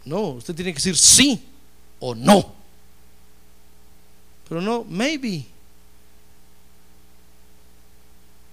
[0.04, 1.48] No, usted tiene que decir sí
[2.00, 2.61] o no.
[4.52, 5.46] Pero no, maybe.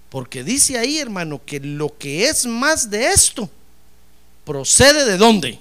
[0.07, 3.49] Porque dice ahí, hermano, que lo que es más de esto
[4.45, 5.59] procede de dónde.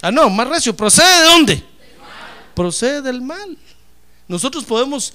[0.00, 1.64] Ah, no, más recio, procede de dónde.
[2.54, 3.58] Procede del mal.
[4.26, 5.12] Nosotros podemos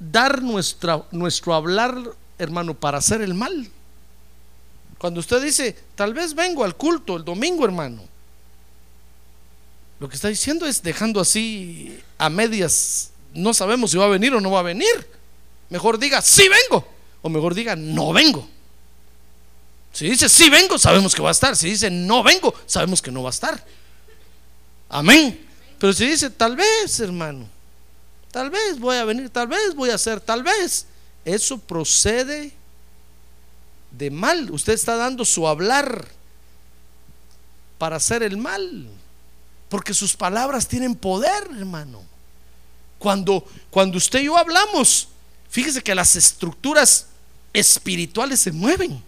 [0.00, 1.96] dar nuestra, nuestro hablar,
[2.36, 3.70] hermano, para hacer el mal.
[4.98, 8.02] Cuando usted dice, tal vez vengo al culto el domingo, hermano.
[10.02, 14.34] Lo que está diciendo es dejando así a medias, no sabemos si va a venir
[14.34, 15.06] o no va a venir.
[15.70, 16.84] Mejor diga, sí vengo.
[17.22, 18.48] O mejor diga, no vengo.
[19.92, 21.54] Si dice, sí vengo, sabemos que va a estar.
[21.54, 23.64] Si dice, no vengo, sabemos que no va a estar.
[24.88, 25.46] Amén.
[25.78, 27.46] Pero si dice, tal vez, hermano,
[28.32, 30.86] Tal vez voy a venir, tal vez voy a hacer, tal vez.
[31.24, 32.52] Eso procede
[33.92, 34.50] de mal.
[34.50, 36.08] Usted está dando su hablar
[37.78, 38.88] para hacer el mal.
[39.72, 42.02] Porque sus palabras tienen poder, hermano.
[42.98, 45.08] Cuando, cuando usted y yo hablamos,
[45.48, 47.06] fíjese que las estructuras
[47.54, 49.02] espirituales se mueven.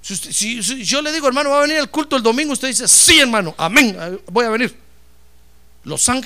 [0.00, 3.18] Si, yo le digo, hermano, va a venir el culto el domingo, usted dice, sí,
[3.18, 4.78] hermano, amén, voy a venir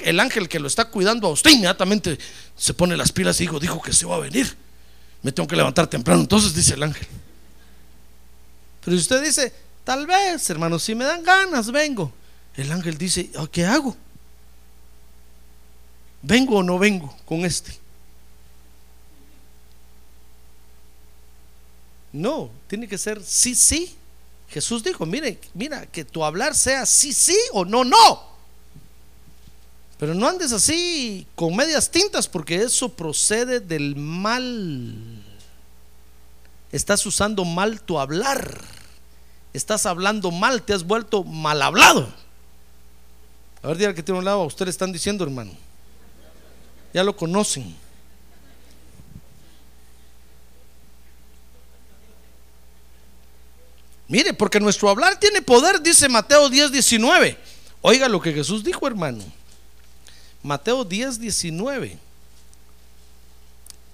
[0.05, 2.18] el ángel que lo está cuidando a usted inmediatamente
[2.55, 4.55] se pone las pilas y dijo, dijo que se va a venir.
[5.23, 6.20] Me tengo que levantar temprano.
[6.20, 7.07] Entonces dice el ángel.
[8.85, 12.12] Pero si usted dice, tal vez, hermano, si me dan ganas, vengo.
[12.57, 13.97] El ángel dice, ah, ¿qué hago?
[16.23, 17.77] ¿Vengo o no vengo con este?
[22.12, 23.95] No, tiene que ser sí, sí.
[24.49, 28.35] Jesús dijo, mire, mira, que tu hablar sea sí, sí o no, no.
[29.99, 35.25] Pero no andes así con medias tintas porque eso procede del mal.
[36.71, 38.61] estás usando mal tu hablar.
[39.53, 42.23] Estás hablando mal, te has vuelto mal hablado.
[43.64, 45.50] A ver, diga que tiene un lado, a usted están diciendo, hermano.
[46.92, 47.74] Ya lo conocen.
[54.07, 57.38] Mire, porque nuestro hablar tiene poder, dice Mateo 10, 19.
[57.81, 59.24] Oiga lo que Jesús dijo, hermano.
[60.42, 61.98] Mateo 10, 19.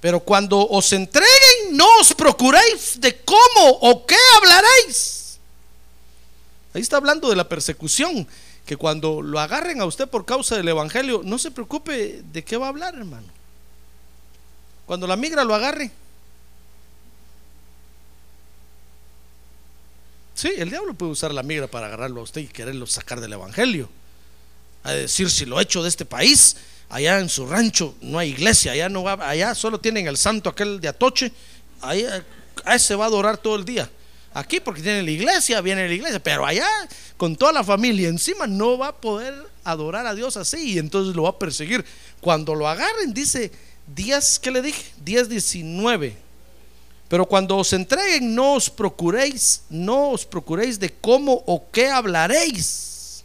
[0.00, 5.38] Pero cuando os entreguen, no os procuréis de cómo o qué hablaréis.
[6.74, 8.26] Ahí está hablando de la persecución,
[8.70, 12.56] que cuando lo agarren a usted por causa del Evangelio, no se preocupe de qué
[12.56, 13.26] va a hablar, hermano.
[14.86, 15.90] Cuando la migra lo agarre,
[20.36, 23.32] Sí, el diablo puede usar la migra para agarrarlo a usted y quererlo sacar del
[23.32, 23.88] evangelio.
[24.84, 26.56] A decir, si lo hecho de este país,
[26.90, 30.48] allá en su rancho no hay iglesia, allá no va, allá solo tienen el santo
[30.48, 31.32] aquel de Atoche,
[31.80, 32.06] ahí
[32.64, 33.90] a ese va a adorar todo el día.
[34.32, 36.68] Aquí porque tiene la iglesia, viene la iglesia, pero allá
[37.16, 41.16] con toda la familia encima no va a poder adorar a Dios así y entonces
[41.16, 41.84] lo va a perseguir.
[42.20, 43.50] Cuando lo agarren, dice
[43.94, 44.84] 10, ¿qué le dije?
[45.04, 46.30] 10, 19
[47.10, 53.24] pero cuando os entreguen, no os procuréis, no os procuréis de cómo o qué hablaréis.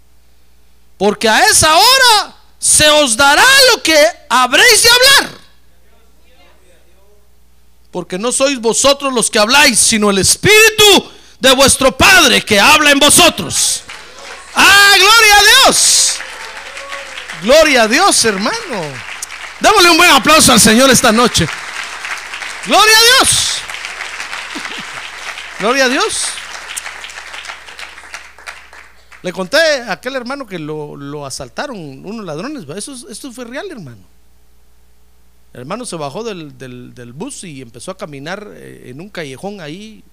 [0.98, 3.96] Porque a esa hora se os dará lo que
[4.28, 5.35] habréis de hablar.
[7.96, 12.92] Porque no sois vosotros los que habláis, sino el Espíritu de vuestro Padre que habla
[12.92, 13.84] en vosotros.
[14.54, 16.16] Ah, gloria a Dios.
[17.42, 18.82] Gloria a Dios, hermano.
[19.62, 21.48] Démosle un buen aplauso al Señor esta noche.
[22.66, 23.54] Gloria a Dios.
[25.62, 26.26] Gloria a Dios.
[29.22, 32.66] Le conté a aquel hermano que lo, asaltaron unos ladrones.
[32.76, 34.15] Eso, esto fue real, hermano.
[35.56, 40.04] El hermano se bajó del, bus y empezó a caminar eh, en un callejón ahí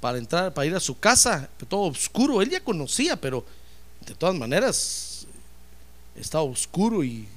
[0.00, 2.40] para entrar, para ir a su casa, todo oscuro.
[2.40, 3.44] Él ya conocía, pero
[4.06, 5.26] de todas maneras
[6.16, 7.28] estaba oscuro y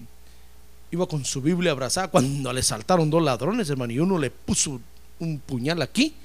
[0.90, 4.80] iba con su Biblia abrazada cuando le saltaron dos ladrones, hermano, y uno le puso
[5.20, 6.16] un puñal aquí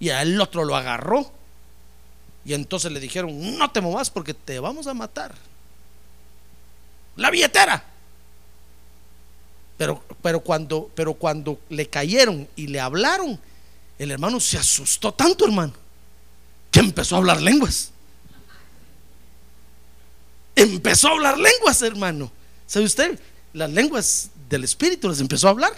[0.00, 1.30] y al otro lo agarró.
[2.44, 5.36] Y entonces le dijeron, no te movas porque te vamos a matar.
[7.14, 7.89] La billetera.
[9.80, 13.40] Pero, pero, cuando, pero cuando le cayeron y le hablaron,
[13.98, 15.72] el hermano se asustó tanto, hermano,
[16.70, 17.90] que empezó a hablar lenguas.
[20.54, 22.30] Empezó a hablar lenguas, hermano.
[22.66, 23.18] ¿Sabe usted?
[23.54, 25.72] Las lenguas del Espíritu les empezó a hablar.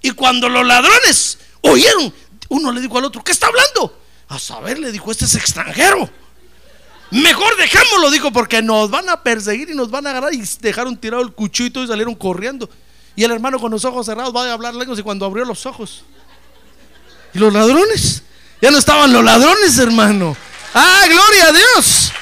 [0.00, 2.14] Y cuando los ladrones oyeron,
[2.50, 3.98] uno le dijo al otro, ¿qué está hablando?
[4.28, 6.08] A saber, le dijo, este es extranjero.
[7.10, 10.32] Mejor dejámoslo, dijo, porque nos van a perseguir y nos van a agarrar.
[10.32, 12.70] Y dejaron tirado el cuchito y salieron corriendo.
[13.16, 15.66] Y el hermano con los ojos cerrados va a hablar lenguas y cuando abrió los
[15.66, 16.04] ojos.
[17.32, 18.22] Y los ladrones.
[18.60, 20.36] Ya no estaban los ladrones, hermano.
[20.74, 22.12] Ah, gloria a Dios.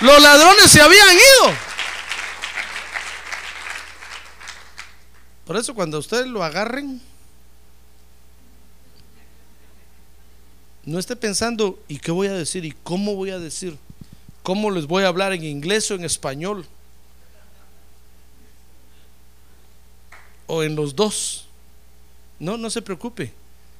[0.00, 1.54] Los ladrones se habían ido.
[5.46, 7.00] Por eso cuando ustedes lo agarren,
[10.84, 12.64] No esté pensando, ¿y qué voy a decir?
[12.64, 13.76] ¿Y cómo voy a decir?
[14.42, 16.66] ¿Cómo les voy a hablar en inglés o en español?
[20.50, 21.46] O en los dos.
[22.40, 23.32] No, no se preocupe.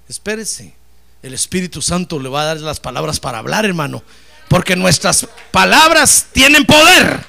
[0.08, 0.72] Espérese.
[1.20, 4.04] El Espíritu Santo le va a dar las palabras para hablar, hermano.
[4.48, 7.24] Porque nuestras palabras tienen poder.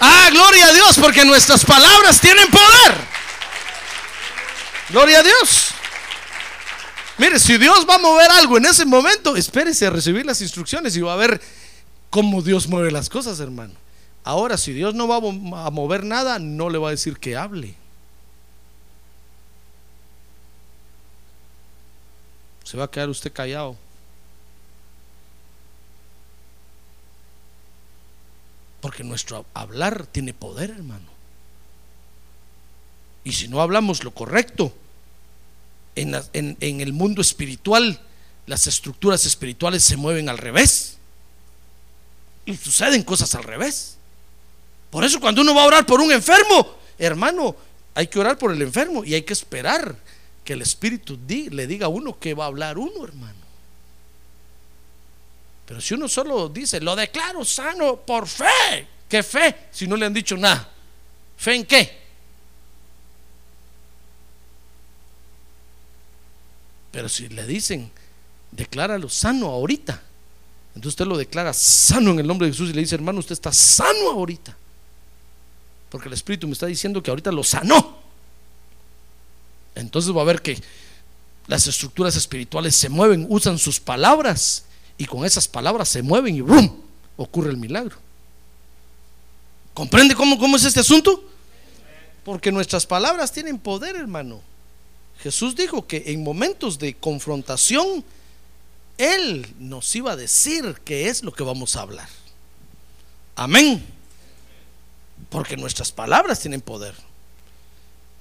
[0.00, 2.94] Ah, gloria a Dios, porque nuestras palabras tienen poder.
[4.90, 5.68] Gloria a Dios.
[7.16, 10.96] Mire, si Dios va a mover algo en ese momento, espérese a recibir las instrucciones
[10.96, 11.40] y va a ver
[12.10, 13.74] cómo Dios mueve las cosas, hermano.
[14.24, 17.76] Ahora, si Dios no va a mover nada, no le va a decir que hable.
[22.64, 23.76] Se va a quedar usted callado.
[28.80, 31.06] Porque nuestro hablar tiene poder, hermano.
[33.24, 34.74] Y si no hablamos lo correcto,
[35.96, 38.00] en, el mundo espiritual
[38.46, 40.98] las estructuras espirituales se mueven al revés.
[42.46, 43.96] Y suceden cosas al revés.
[44.90, 47.56] Por eso cuando uno va a orar por un enfermo, hermano,
[47.94, 49.96] hay que orar por el enfermo y hay que esperar
[50.44, 53.44] que el Espíritu le diga a uno que va a hablar uno, hermano.
[55.66, 59.68] Pero si uno solo dice, lo declaro sano por fe, ¿qué fe?
[59.72, 60.70] Si no le han dicho nada.
[61.38, 62.04] ¿Fe en qué?
[66.92, 67.90] Pero si le dicen,
[68.52, 70.00] decláralo sano ahorita,
[70.74, 73.32] entonces usted lo declara sano en el nombre de Jesús y le dice, hermano, usted
[73.32, 74.56] está sano ahorita.
[75.88, 78.03] Porque el Espíritu me está diciendo que ahorita lo sanó.
[79.74, 80.60] Entonces va a ver que
[81.46, 84.64] Las estructuras espirituales se mueven, usan sus palabras
[84.96, 86.74] y con esas palabras se mueven y ¡brum!
[87.16, 87.96] ocurre el milagro.
[89.74, 91.22] ¿Comprende cómo, cómo es este asunto?
[92.24, 94.40] Porque nuestras palabras tienen poder, hermano.
[95.20, 98.04] Jesús dijo que en momentos de confrontación,
[98.96, 102.08] Él nos iba a decir qué es lo que vamos a hablar.
[103.36, 103.84] Amén.
[105.28, 106.94] Porque nuestras palabras tienen poder.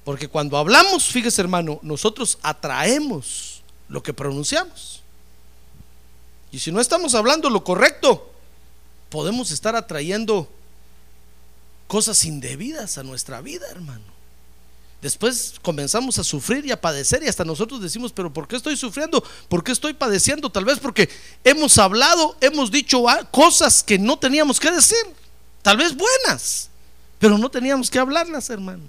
[0.03, 5.01] Porque cuando hablamos, fíjese hermano, nosotros atraemos lo que pronunciamos.
[6.51, 8.31] Y si no estamos hablando lo correcto,
[9.09, 10.49] podemos estar atrayendo
[11.87, 14.13] cosas indebidas a nuestra vida, hermano.
[15.01, 18.77] Después comenzamos a sufrir y a padecer y hasta nosotros decimos, pero ¿por qué estoy
[18.77, 19.21] sufriendo?
[19.49, 20.49] ¿Por qué estoy padeciendo?
[20.49, 21.09] Tal vez porque
[21.43, 25.03] hemos hablado, hemos dicho cosas que no teníamos que decir,
[25.61, 26.69] tal vez buenas,
[27.19, 28.83] pero no teníamos que hablarlas, hermano.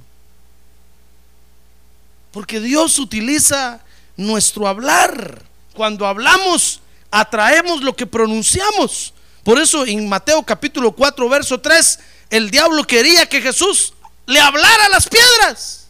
[2.34, 3.80] Porque Dios utiliza
[4.16, 5.40] nuestro hablar.
[5.72, 6.80] Cuando hablamos,
[7.12, 9.14] atraemos lo que pronunciamos.
[9.44, 13.94] Por eso en Mateo capítulo 4, verso 3, el diablo quería que Jesús
[14.26, 15.86] le hablara a las piedras.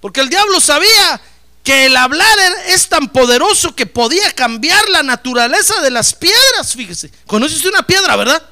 [0.00, 1.20] Porque el diablo sabía
[1.62, 2.38] que el hablar
[2.68, 6.74] es tan poderoso que podía cambiar la naturaleza de las piedras.
[6.74, 8.42] Fíjese, conoce usted una piedra, ¿verdad?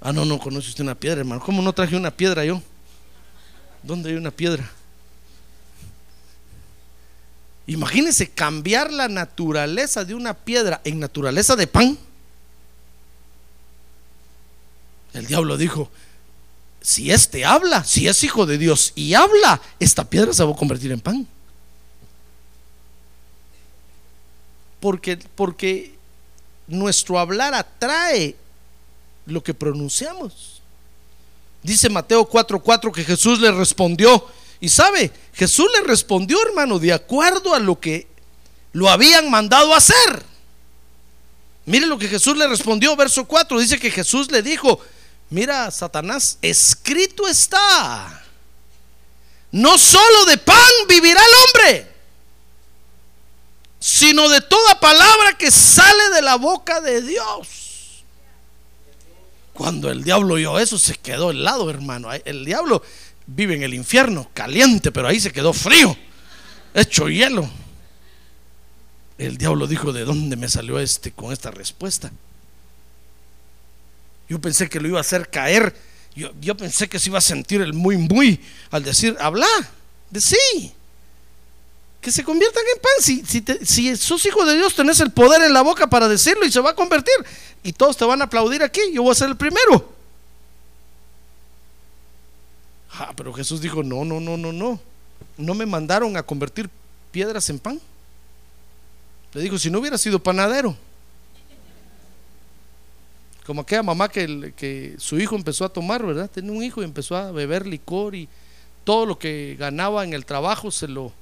[0.00, 1.42] Ah, no, no conoce usted una piedra, hermano.
[1.44, 2.62] ¿Cómo no traje una piedra yo?
[3.82, 4.75] ¿Dónde hay una piedra?
[7.66, 11.98] Imagínense cambiar la naturaleza de una piedra en naturaleza de pan.
[15.12, 15.90] El diablo dijo,
[16.80, 20.56] si este habla, si es hijo de Dios y habla, esta piedra se va a
[20.56, 21.26] convertir en pan.
[24.78, 25.96] Porque, porque
[26.68, 28.36] nuestro hablar atrae
[29.24, 30.62] lo que pronunciamos.
[31.62, 34.24] Dice Mateo 4:4 que Jesús le respondió,
[34.60, 38.06] y sabe, Jesús le respondió, hermano, de acuerdo a lo que
[38.72, 40.24] lo habían mandado hacer.
[41.66, 44.80] Mire lo que Jesús le respondió, verso 4, dice que Jesús le dijo,
[45.28, 48.24] mira, Satanás, escrito está,
[49.52, 51.92] no solo de pan vivirá el hombre,
[53.78, 58.04] sino de toda palabra que sale de la boca de Dios.
[59.52, 62.10] Cuando el diablo oyó eso, se quedó helado, hermano.
[62.12, 62.82] El diablo
[63.26, 65.96] vive en el infierno, caliente, pero ahí se quedó frío,
[66.74, 67.48] hecho hielo.
[69.18, 72.10] El diablo dijo, ¿de dónde me salió este con esta respuesta?
[74.28, 75.74] Yo pensé que lo iba a hacer caer.
[76.14, 79.46] Yo, pensé que se iba a sentir el muy, muy al decir, habla,
[80.10, 80.72] de sí.
[82.00, 82.92] Que se conviertan en pan.
[83.00, 86.44] Si, si, si sos hijo de Dios, tenés el poder en la boca para decirlo
[86.44, 87.14] y se va a convertir.
[87.62, 88.80] Y todos te van a aplaudir aquí.
[88.92, 89.95] Yo voy a ser el primero.
[92.98, 94.80] Ah, pero Jesús dijo, no, no, no, no, no.
[95.36, 96.70] No me mandaron a convertir
[97.10, 97.80] piedras en pan.
[99.34, 100.76] Le dijo, si no hubiera sido panadero.
[103.44, 106.30] Como aquella mamá que, que su hijo empezó a tomar, ¿verdad?
[106.30, 108.28] Tenía un hijo y empezó a beber licor y
[108.82, 111.12] todo lo que ganaba en el trabajo se lo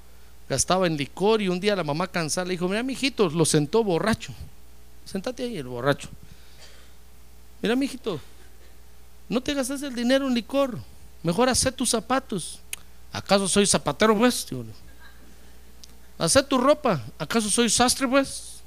[0.48, 3.44] gastaba en licor y un día la mamá cansada le dijo, mira mi hijito, lo
[3.44, 4.32] sentó borracho.
[5.04, 6.08] Sentate ahí el borracho.
[7.60, 8.20] Mira mi hijito,
[9.28, 10.78] no te gastes el dinero en licor.
[11.24, 12.60] Mejor hacer tus zapatos.
[13.10, 14.46] ¿Acaso soy zapatero, pues?
[16.18, 17.02] Hacer tu ropa.
[17.18, 18.60] ¿Acaso soy sastre, pues?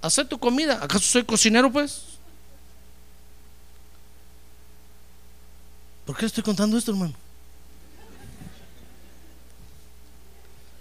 [0.00, 0.78] Hacer tu comida.
[0.80, 2.02] ¿Acaso soy cocinero, pues?
[6.06, 7.14] ¿Por qué estoy contando esto, hermano?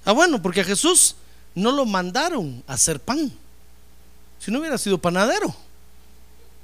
[0.06, 1.16] Ah, bueno, porque a Jesús
[1.56, 3.34] no lo mandaron a hacer pan.
[4.38, 5.56] Si no hubiera sido panadero.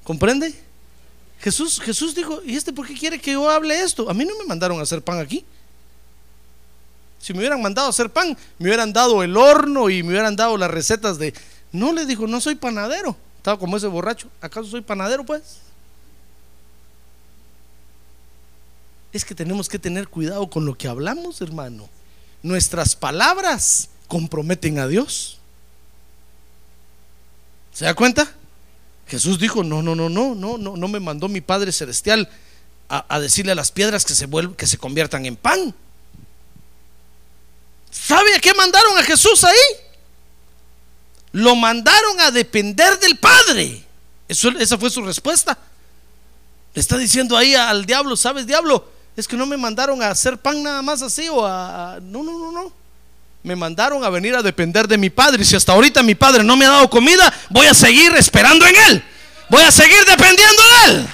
[0.03, 0.68] ¿Comprende?
[1.39, 4.09] Jesús, Jesús dijo, ¿y este por qué quiere que yo hable esto?
[4.09, 5.45] A mí no me mandaron a hacer pan aquí.
[7.19, 10.35] Si me hubieran mandado a hacer pan, me hubieran dado el horno y me hubieran
[10.35, 11.33] dado las recetas de...
[11.71, 13.15] No, le dijo, no soy panadero.
[13.37, 14.27] Estaba como ese borracho.
[14.41, 15.59] ¿Acaso soy panadero, pues?
[19.13, 21.89] Es que tenemos que tener cuidado con lo que hablamos, hermano.
[22.43, 25.39] Nuestras palabras comprometen a Dios.
[27.73, 28.29] ¿Se da cuenta?
[29.09, 32.29] Jesús dijo, no, no, no, no, no, no, no me mandó mi Padre Celestial
[32.87, 35.75] a, decirle a las piedras que se, que se conviertan en pan.
[37.91, 39.57] ¿Sabe a qué mandaron a Jesús ahí?
[41.33, 43.85] Lo mandaron a depender del Padre.
[44.27, 45.57] Eso, esa fue su respuesta.
[46.73, 48.91] Le está diciendo ahí al diablo, ¿sabes, diablo?
[49.15, 51.99] Es que no me mandaron a hacer pan nada más así o a...
[52.01, 52.79] No, no, no, no
[53.43, 55.41] me mandaron a venir a depender de mi padre.
[55.41, 58.65] Y si hasta ahorita mi padre no me ha dado comida, voy a seguir esperando
[58.65, 59.03] en él.
[59.49, 61.07] Voy a seguir dependiendo de él.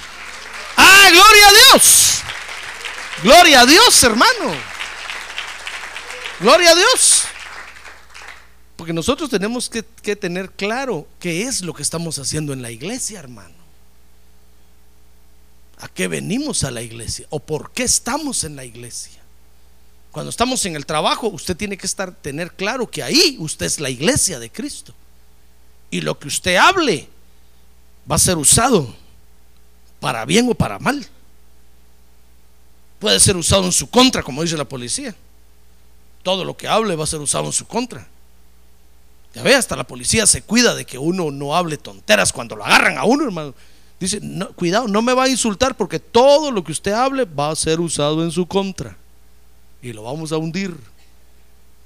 [0.76, 2.18] Ah, gloria a Dios.
[3.22, 4.54] Gloria a Dios, hermano.
[6.40, 7.22] Gloria a Dios.
[8.76, 12.70] Porque nosotros tenemos que, que tener claro qué es lo que estamos haciendo en la
[12.70, 13.54] iglesia, hermano.
[15.78, 17.26] ¿A qué venimos a la iglesia?
[17.30, 19.15] ¿O por qué estamos en la iglesia?
[20.16, 23.80] Cuando estamos en el trabajo, usted tiene que estar tener claro que ahí usted es
[23.80, 24.94] la iglesia de Cristo.
[25.90, 27.06] Y lo que usted hable
[28.10, 28.96] va a ser usado
[30.00, 31.06] para bien o para mal.
[32.98, 35.14] Puede ser usado en su contra, como dice la policía.
[36.22, 38.08] Todo lo que hable va a ser usado en su contra.
[39.34, 42.64] Ya ve, hasta la policía se cuida de que uno no hable tonteras cuando lo
[42.64, 43.54] agarran a uno, hermano.
[44.00, 44.22] Dice,
[44.54, 47.80] cuidado, no me va a insultar porque todo lo que usted hable va a ser
[47.80, 48.96] usado en su contra.
[49.82, 50.76] Y lo vamos a hundir.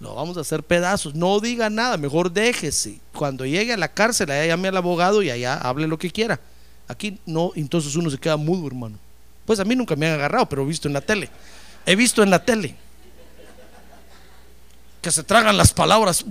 [0.00, 1.14] Lo vamos a hacer pedazos.
[1.14, 2.98] No diga nada, mejor déjese.
[3.12, 6.40] Cuando llegue a la cárcel, allá llame al abogado y allá hable lo que quiera.
[6.88, 8.98] Aquí no, entonces uno se queda mudo, hermano.
[9.44, 11.28] Pues a mí nunca me han agarrado, pero he visto en la tele.
[11.84, 12.74] He visto en la tele
[15.00, 16.24] que se tragan las palabras.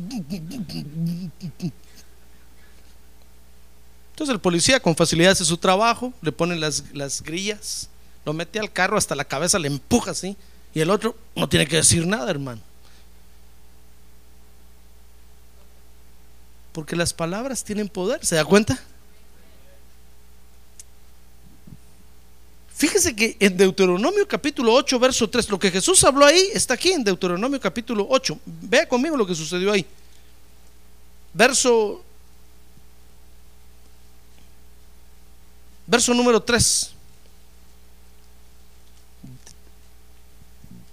[4.12, 7.90] Entonces el policía con facilidad hace su trabajo, le pone las, las grillas,
[8.26, 10.36] lo mete al carro hasta la cabeza, le empuja así,
[10.74, 12.62] y el otro no tiene que decir nada, hermano.
[16.72, 18.80] Porque las palabras tienen poder, ¿se da cuenta?
[22.80, 26.94] Fíjese que en Deuteronomio capítulo 8, verso 3, lo que Jesús habló ahí está aquí
[26.94, 28.40] en Deuteronomio capítulo 8.
[28.46, 29.86] Vea conmigo lo que sucedió ahí.
[31.34, 32.02] Verso
[35.86, 36.94] verso número 3.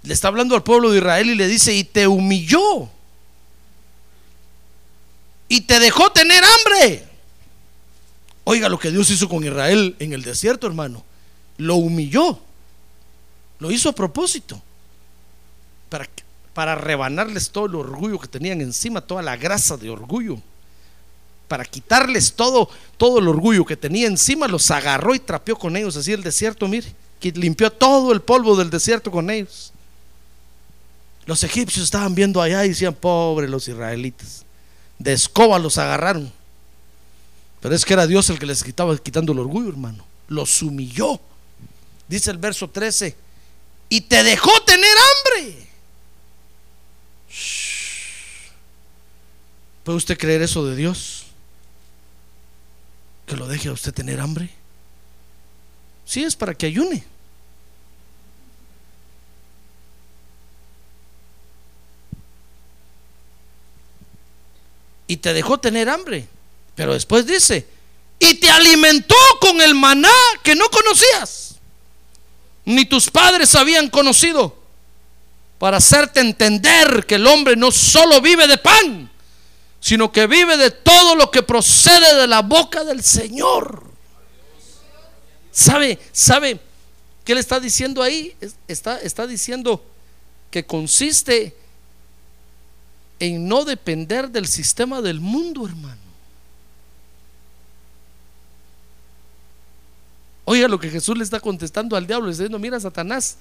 [0.07, 2.88] Le está hablando al pueblo de Israel y le dice, "Y te humilló
[5.48, 7.04] y te dejó tener hambre."
[8.44, 11.04] Oiga lo que Dios hizo con Israel en el desierto, hermano
[11.59, 12.38] lo humilló.
[13.59, 14.61] Lo hizo a propósito.
[15.88, 16.09] Para,
[16.52, 20.38] para rebanarles todo el orgullo que tenían encima, toda la grasa de orgullo.
[21.48, 25.96] Para quitarles todo, todo el orgullo que tenía encima, los agarró y trapeó con ellos.
[25.96, 29.72] Así el desierto, mire, que limpió todo el polvo del desierto con ellos.
[31.27, 34.45] Los egipcios estaban viendo allá y decían, pobre los israelitas.
[34.99, 36.33] De escoba los agarraron.
[37.61, 40.07] Pero es que era Dios el que les quitaba quitando el orgullo, hermano.
[40.29, 41.20] Los humilló.
[42.09, 43.16] Dice el verso 13,
[43.89, 45.66] y te dejó tener hambre.
[49.83, 51.27] ¿Puede usted creer eso de Dios?
[53.27, 54.51] Que lo deje a usted tener hambre.
[56.05, 57.05] Sí, es para que ayune.
[65.07, 66.26] Y te dejó tener hambre.
[66.74, 67.66] Pero después dice,
[68.18, 71.46] y te alimentó con el maná que no conocías
[72.66, 74.54] ni tus padres habían conocido,
[75.59, 79.11] para hacerte entender que el hombre no solo vive de pan,
[79.80, 83.84] sino que vive de todo lo que procede de la boca del Señor.
[85.52, 85.98] ¿Sabe?
[86.12, 86.61] ¿Sabe
[87.24, 88.36] qué le está diciendo ahí?
[88.68, 89.82] Está, está diciendo
[90.50, 91.57] que consiste
[93.18, 96.00] en no depender del sistema del mundo, hermano.
[100.44, 103.36] Oiga lo que Jesús le está contestando al diablo, le está diciendo, mira Satanás,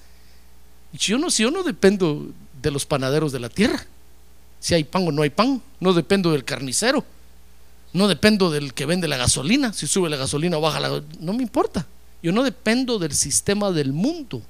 [0.92, 2.26] yo no, si yo no dependo
[2.60, 3.86] de los panaderos de la tierra,
[4.58, 7.04] si hay pan o no hay pan, no dependo del carnicero,
[7.92, 11.32] no dependo del que vende la gasolina, si sube la gasolina o baja la no
[11.32, 11.86] me importa.
[12.22, 14.42] Yo no dependo del sistema del mundo.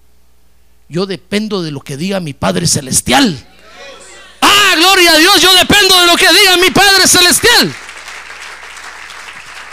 [0.88, 3.36] Yo dependo de lo que diga mi Padre Celestial.
[4.76, 7.74] Gloria a Dios, yo dependo de lo que diga mi Padre Celestial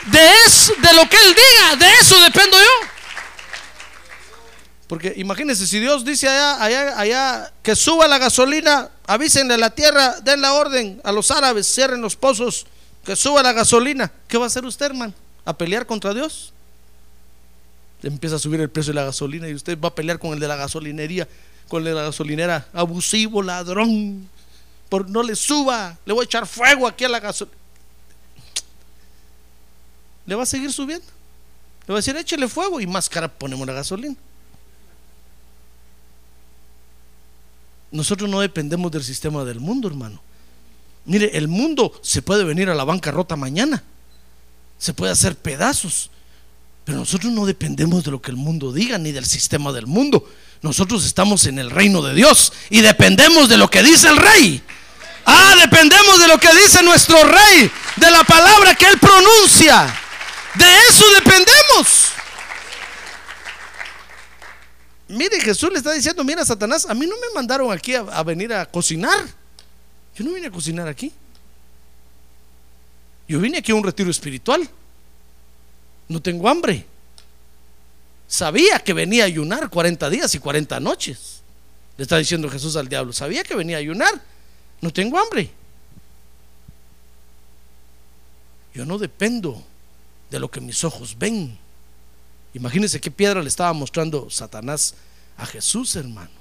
[0.08, 2.88] de, eso, de lo que Él diga, de eso dependo yo.
[4.88, 9.70] Porque imagínense, si Dios dice allá, allá, allá que suba la gasolina, avísenle a la
[9.70, 12.66] tierra, den la orden a los árabes, cierren los pozos,
[13.04, 14.12] que suba la gasolina.
[14.28, 15.14] ¿Qué va a hacer usted, hermano?
[15.46, 16.54] ¿A pelear contra Dios?
[18.04, 20.40] Empieza a subir el precio de la gasolina y usted va a pelear con el
[20.40, 21.28] de la gasolinería,
[21.70, 24.30] con el de la gasolinera, abusivo, ladrón.
[24.94, 27.58] Por no le suba, le voy a echar fuego aquí a la gasolina
[30.26, 31.08] le va a seguir subiendo.
[31.88, 34.16] Le va a decir, échele fuego y más cara ponemos la gasolina.
[37.92, 40.22] Nosotros no dependemos del sistema del mundo, hermano.
[41.06, 43.84] Mire, el mundo se puede venir a la bancarrota mañana.
[44.78, 46.12] Se puede hacer pedazos.
[46.86, 50.30] Pero nosotros no dependemos de lo que el mundo diga ni del sistema del mundo.
[50.62, 54.64] Nosotros estamos en el reino de Dios y dependemos de lo que dice el rey.
[55.26, 59.94] Ah, dependemos de lo que dice nuestro rey, de la palabra que él pronuncia.
[60.56, 62.14] De eso dependemos.
[65.08, 68.54] Mire, Jesús le está diciendo, mira, Satanás, a mí no me mandaron aquí a, venir
[68.54, 69.28] a cocinar.
[70.16, 71.12] Yo no vine a cocinar aquí.
[73.28, 74.68] Yo vine aquí a un retiro espiritual.
[76.08, 76.86] No tengo hambre.
[78.28, 81.42] Sabía que venía a ayunar 40 días y 40 noches.
[81.98, 83.14] Le está diciendo Jesús al diablo.
[83.14, 84.20] Sabía que venía a ayunar.
[84.84, 85.50] No tengo hambre.
[88.76, 89.64] Yo no dependo
[90.30, 91.58] de lo que mis ojos ven.
[92.54, 94.94] Imagínense qué piedra le estaba mostrando Satanás
[95.38, 96.32] a Jesús, hermano.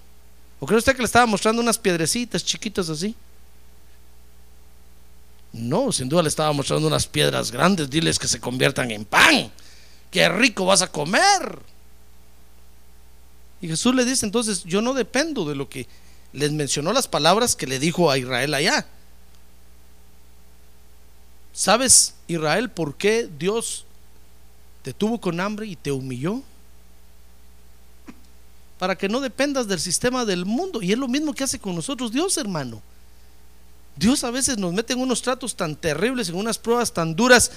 [0.58, 3.14] ¿O cree usted que le estaba mostrando unas piedrecitas chiquitas así?
[5.52, 7.88] No, sin duda le estaba mostrando unas piedras grandes.
[7.88, 9.52] Diles que se conviertan en pan.
[10.10, 11.60] Qué rico vas a comer.
[13.60, 15.86] Y Jesús le dice entonces, yo no dependo de lo que
[16.32, 18.86] les mencionó las palabras que le dijo a Israel allá.
[21.52, 23.84] ¿Sabes, Israel, por qué Dios
[24.82, 26.42] te tuvo con hambre y te humilló?
[28.78, 30.82] Para que no dependas del sistema del mundo.
[30.82, 32.82] Y es lo mismo que hace con nosotros Dios, hermano.
[33.94, 37.52] Dios a veces nos mete en unos tratos tan terribles, en unas pruebas tan duras.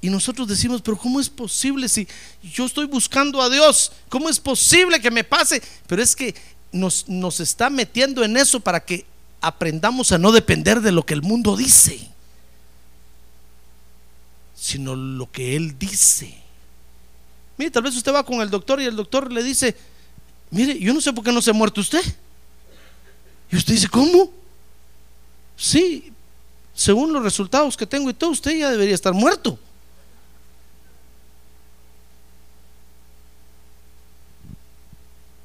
[0.00, 2.06] Y nosotros decimos, pero ¿cómo es posible si
[2.42, 3.92] yo estoy buscando a Dios?
[4.08, 5.60] ¿Cómo es posible que me pase?
[5.86, 6.34] Pero es que
[6.72, 9.06] nos, nos está metiendo en eso para que
[9.40, 12.12] aprendamos a no depender de lo que el mundo dice
[14.62, 16.32] sino lo que Él dice.
[17.58, 19.76] Mire, tal vez usted va con el doctor y el doctor le dice,
[20.52, 22.00] mire, yo no sé por qué no se ha muerto usted.
[23.50, 24.30] Y usted dice, ¿cómo?
[25.56, 26.12] Sí,
[26.72, 29.58] según los resultados que tengo y todo, usted ya debería estar muerto.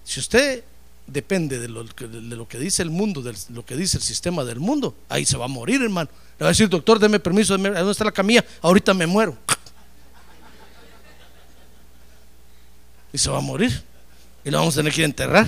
[0.03, 0.63] Si usted
[1.07, 4.03] depende de lo, que, de lo que dice el mundo, de lo que dice el
[4.03, 6.09] sistema del mundo, ahí se va a morir, hermano.
[6.37, 8.45] Le va a decir, doctor, deme permiso, ¿dónde está la camilla?
[8.61, 9.35] Ahorita me muero.
[13.13, 13.83] Y se va a morir.
[14.43, 15.47] Y lo vamos a tener que enterrar.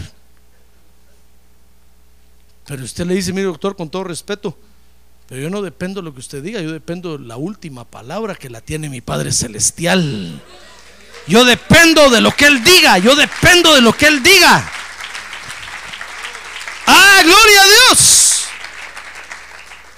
[2.66, 4.58] Pero usted le dice, mire doctor, con todo respeto,
[5.28, 8.34] pero yo no dependo de lo que usted diga, yo dependo de la última palabra
[8.34, 10.42] que la tiene mi Padre Celestial.
[11.28, 14.72] Yo dependo de lo que Él diga, yo dependo de lo que Él diga.
[17.24, 18.46] Gloria a Dios.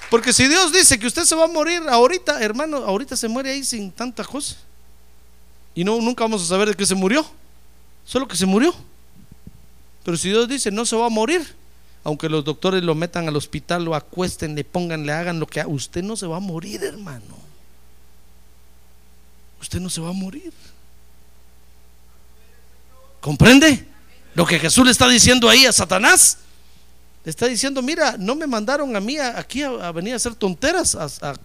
[0.10, 3.52] Porque si Dios dice que usted se va a morir ahorita, hermano, ahorita se muere
[3.52, 4.58] ahí sin tanta cosa.
[5.74, 7.26] Y no, nunca vamos a saber de qué se murió.
[8.04, 8.76] Solo que se murió.
[10.04, 11.56] Pero si Dios dice no se va a morir,
[12.04, 15.64] aunque los doctores lo metan al hospital, lo acuesten, le pongan, le hagan lo que
[15.66, 17.38] usted no se va a morir, hermano.
[19.62, 20.52] Usted no se va a morir.
[23.22, 23.88] ¿Comprende?
[24.34, 26.40] Lo que Jesús le está diciendo ahí a Satanás.
[27.24, 30.96] Le está diciendo, mira, no me mandaron a mí aquí a, venir a hacer tonteras,
[30.96, 31.38] a,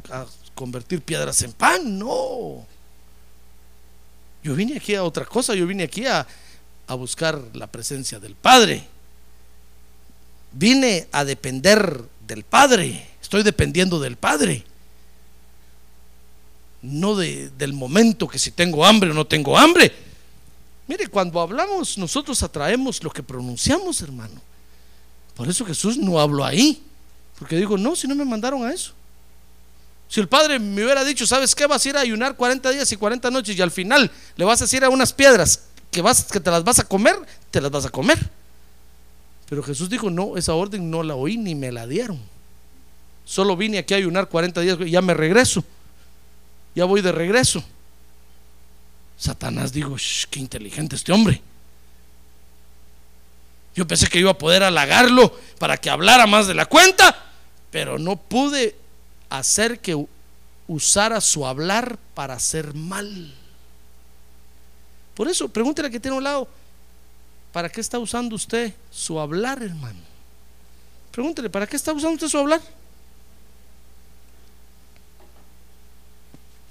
[0.54, 2.66] convertir piedras en pan, no.
[4.42, 6.26] Yo vine aquí a otra cosa, yo vine aquí a,
[6.86, 8.86] a buscar la presencia del Padre.
[10.52, 14.64] Vine a depender del Padre, estoy dependiendo del Padre.
[16.80, 19.92] No de, del momento que si tengo hambre o no tengo hambre.
[20.86, 24.40] Mire, cuando hablamos nosotros atraemos lo que pronunciamos, hermano.
[25.36, 26.82] Por eso Jesús no habló ahí.
[27.38, 28.92] Porque digo, no, si no me mandaron a eso.
[30.08, 31.66] Si el Padre me hubiera dicho, ¿sabes qué?
[31.66, 34.60] Vas a ir a ayunar 40 días y 40 noches y al final le vas
[34.62, 37.16] a decir a unas piedras que, vas, que te las vas a comer,
[37.50, 38.18] te las vas a comer.
[39.48, 42.20] Pero Jesús dijo, no, esa orden no la oí ni me la dieron.
[43.24, 45.64] Solo vine aquí a ayunar 40 días y ya me regreso.
[46.74, 47.62] Ya voy de regreso.
[49.18, 49.96] Satanás digo,
[50.30, 51.42] qué inteligente este hombre.
[53.76, 57.14] Yo pensé que iba a poder halagarlo para que hablara más de la cuenta,
[57.70, 58.74] pero no pude
[59.28, 60.06] hacer que
[60.66, 63.34] usara su hablar para hacer mal.
[65.14, 66.48] Por eso, pregúntele a que tiene un lado,
[67.52, 70.00] ¿para qué está usando usted su hablar, hermano?
[71.12, 72.62] Pregúntele, ¿para qué está usando usted su hablar?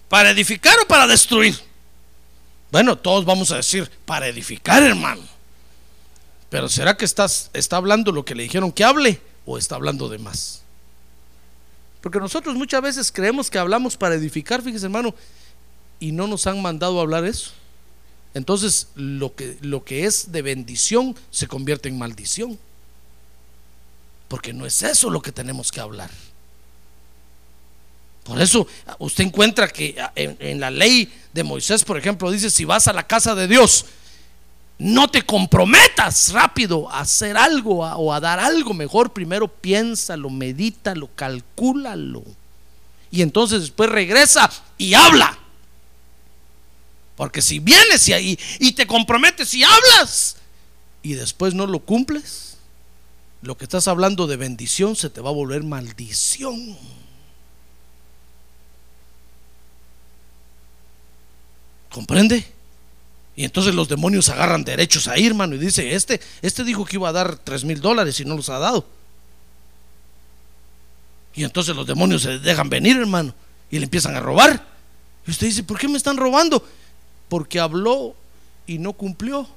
[0.10, 1.56] ¿Para edificar o para destruir?
[2.72, 5.35] Bueno, todos vamos a decir, para edificar, hermano.
[6.50, 10.10] Pero ¿será que estás, está hablando lo que le dijeron que hable o está hablando
[10.10, 10.62] de más?
[12.02, 15.16] Porque nosotros muchas veces creemos que hablamos para edificar, fíjese hermano,
[16.00, 17.52] y no nos han mandado hablar eso.
[18.36, 22.60] Entonces lo que, lo que es de bendición se convierte en maldición.
[24.28, 26.12] Porque no es eso lo que tenemos que hablar.
[28.24, 28.68] Por eso
[29.00, 33.08] usted encuentra que en la ley de Moisés, por ejemplo, dice, si vas a la
[33.08, 33.86] casa de Dios
[34.78, 39.14] no te comprometas rápido a hacer algo o a dar algo mejor.
[39.14, 42.24] Primero piénsalo, medítalo, calcúlalo.
[43.10, 45.38] Y entonces después regresa y habla.
[47.16, 50.38] Porque si vienes y, y te comprometes y hablas
[51.02, 52.58] y después no lo cumples,
[53.42, 56.78] lo que estás hablando de bendición se te va a volver maldición.
[61.90, 62.55] ¿Comprende?
[63.36, 67.10] Y entonces los demonios agarran derechos ahí, hermano, y dice, este, este dijo que iba
[67.10, 68.88] a dar tres mil dólares y no los ha dado.
[71.34, 73.34] Y entonces los demonios se dejan venir, hermano,
[73.70, 74.66] y le empiezan a robar.
[75.28, 76.66] Y usted dice, ¿por qué me están robando?
[77.28, 78.16] Porque habló
[78.66, 79.48] y no cumplió.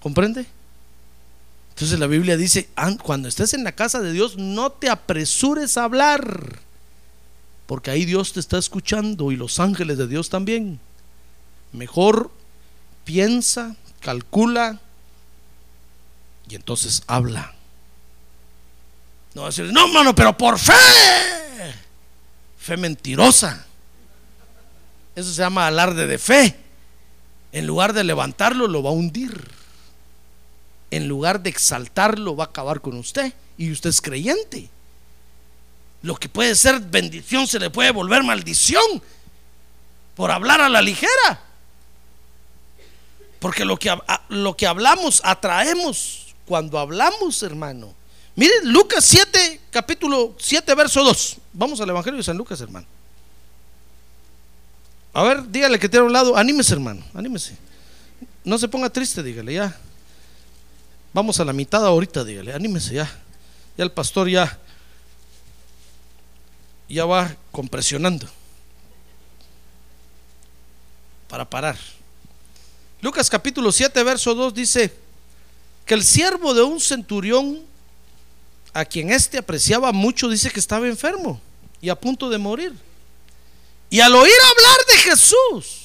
[0.00, 0.46] ¿Comprende?
[1.70, 2.68] Entonces la Biblia dice,
[3.02, 6.60] cuando estés en la casa de Dios, no te apresures a hablar,
[7.66, 10.80] porque ahí Dios te está escuchando y los ángeles de Dios también.
[11.72, 12.30] Mejor
[13.04, 14.80] piensa, calcula
[16.48, 17.54] y entonces habla.
[19.34, 20.72] No va a decir, no, hermano, pero por fe.
[22.58, 23.66] Fe mentirosa.
[25.14, 26.56] Eso se llama alarde de fe.
[27.52, 29.48] En lugar de levantarlo, lo va a hundir.
[30.90, 33.32] En lugar de exaltarlo, va a acabar con usted.
[33.56, 34.70] Y usted es creyente.
[36.02, 39.02] Lo que puede ser bendición se le puede volver maldición
[40.14, 41.42] por hablar a la ligera.
[43.38, 43.96] Porque lo que,
[44.28, 47.94] lo que hablamos atraemos cuando hablamos, hermano.
[48.34, 51.36] Miren, Lucas 7, capítulo 7, verso 2.
[51.52, 52.86] Vamos al Evangelio de San Lucas, hermano.
[55.12, 56.36] A ver, dígale que tiene a un lado.
[56.36, 57.56] Anímese, hermano, anímese.
[58.44, 59.76] No se ponga triste, dígale, ya.
[61.12, 63.10] Vamos a la mitad ahorita, dígale, anímese ya.
[63.76, 64.58] Ya el pastor ya,
[66.88, 68.28] ya va compresionando
[71.28, 71.76] para parar.
[73.00, 74.92] Lucas capítulo 7, verso 2 dice
[75.86, 77.60] que el siervo de un centurión,
[78.74, 81.40] a quien éste apreciaba mucho, dice que estaba enfermo
[81.80, 82.74] y a punto de morir.
[83.88, 85.80] Y al oír hablar de Jesús,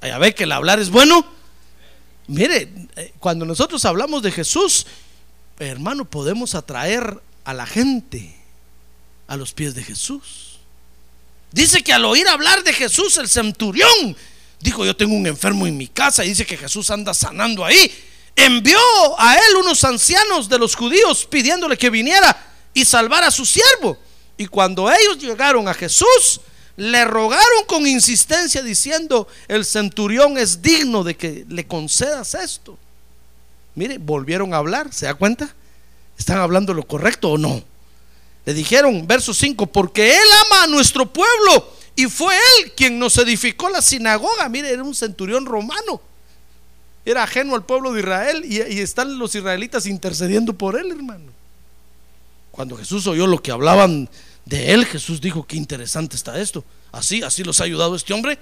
[0.00, 1.26] ya ve que el hablar es bueno.
[2.28, 4.86] Mire, eh, cuando nosotros hablamos de Jesús,
[5.58, 8.36] hermano, podemos atraer a la gente
[9.26, 10.58] a los pies de Jesús.
[11.50, 14.16] Dice que al oír hablar de Jesús, el centurión
[14.60, 17.92] Dijo, yo tengo un enfermo en mi casa y dice que Jesús anda sanando ahí.
[18.34, 18.78] Envió
[19.18, 22.36] a él unos ancianos de los judíos pidiéndole que viniera
[22.74, 23.96] y salvara a su siervo.
[24.36, 26.40] Y cuando ellos llegaron a Jesús,
[26.76, 32.78] le rogaron con insistencia diciendo, el centurión es digno de que le concedas esto.
[33.74, 35.54] Mire, volvieron a hablar, ¿se da cuenta?
[36.18, 37.62] ¿Están hablando lo correcto o no?
[38.44, 43.16] Le dijeron, verso 5, porque Él ama a nuestro pueblo y fue él quien nos
[43.16, 44.48] edificó la sinagoga.
[44.50, 46.00] Mire, era un centurión romano.
[47.06, 51.32] Era ajeno al pueblo de Israel y, están los israelitas intercediendo por él, hermano.
[52.50, 54.10] Cuando Jesús oyó lo que hablaban
[54.44, 56.64] de él, Jesús dijo, qué interesante está esto.
[56.92, 58.38] Así, así los ha ayudado este hombre.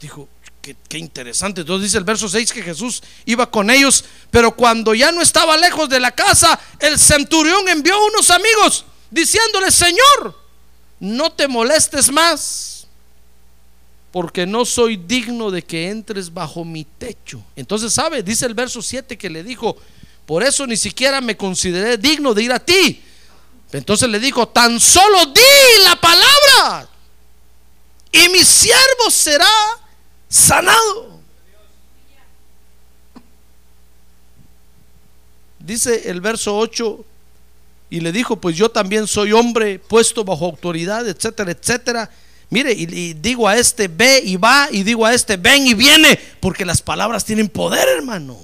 [0.00, 0.28] dijo,
[0.60, 1.60] qué, interesante.
[1.60, 5.56] Entonces dice el verso 6 que Jesús iba con ellos, pero cuando ya no estaba
[5.56, 10.41] lejos de la casa, el centurión envió unos amigos diciéndole, Señor,
[11.02, 12.86] no te molestes más
[14.12, 17.42] porque no soy digno de que entres bajo mi techo.
[17.56, 18.22] Entonces, ¿sabe?
[18.22, 19.76] Dice el verso 7 que le dijo,
[20.26, 23.02] por eso ni siquiera me consideré digno de ir a ti.
[23.72, 26.88] Entonces le dijo, tan solo di la palabra
[28.12, 29.50] y mi siervo será
[30.28, 31.20] sanado.
[35.58, 37.04] Dice el verso 8,
[37.92, 42.10] y le dijo, pues yo también soy hombre puesto bajo autoridad, etcétera, etcétera.
[42.48, 46.18] Mire, y, digo a este ve y va, y digo a este ven y viene,
[46.40, 48.38] porque las palabras tienen poder, hermano.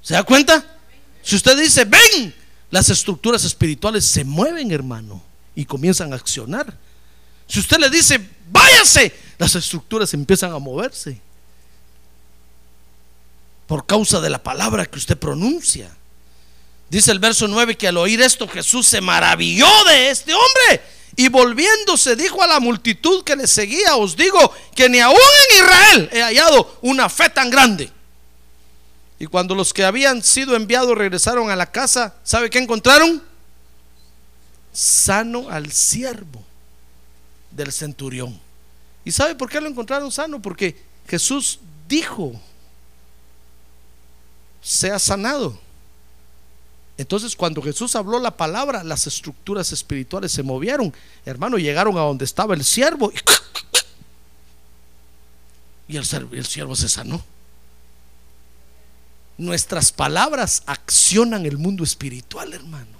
[0.00, 0.64] ¿Se da cuenta?
[1.22, 2.34] Si usted dice ven,
[2.70, 5.22] las estructuras espirituales se mueven, hermano,
[5.54, 6.74] y comienzan a accionar.
[7.46, 8.18] Si usted le dice
[8.50, 11.20] váyase, las estructuras empiezan a moverse.
[13.66, 15.94] Por causa de la palabra que usted pronuncia.
[16.88, 20.82] Dice el verso 9 que al oír esto Jesús se maravilló de este hombre
[21.16, 25.64] y volviéndose dijo a la multitud que le seguía, os digo que ni aún en
[25.64, 27.90] Israel he hallado una fe tan grande.
[29.18, 33.22] Y cuando los que habían sido enviados regresaron a la casa, ¿sabe qué encontraron?
[34.72, 36.42] Sano al siervo
[37.52, 38.38] del centurión.
[39.04, 40.42] ¿Y sabe por qué lo encontraron sano?
[40.42, 40.76] Porque
[41.06, 42.32] Jesús dijo,
[44.60, 45.60] sea sanado.
[46.96, 50.94] Entonces cuando Jesús habló la palabra, las estructuras espirituales se movieron.
[51.24, 53.12] Hermano, llegaron a donde estaba el siervo
[55.88, 57.24] y, el, el siervo se sanó.
[59.36, 62.94] Nuestras palabras accionan el mundo espiritual, hermano.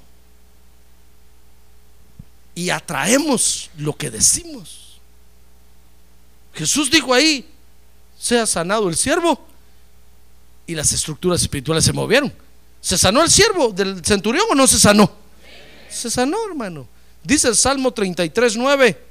[2.56, 5.00] Y atraemos lo que decimos.
[6.54, 7.48] Jesús dijo ahí,
[8.18, 9.46] sea sanado el siervo.
[10.66, 12.32] y las estructuras espirituales se movieron.
[12.84, 15.10] ¿Se sanó el siervo del centurión o no se sanó?
[15.88, 16.86] Se sanó, hermano.
[17.22, 19.02] Dice el Salmo 33, 9,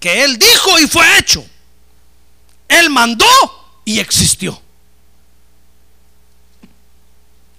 [0.00, 1.46] que él dijo y fue hecho.
[2.66, 3.24] Él mandó
[3.84, 4.60] y existió.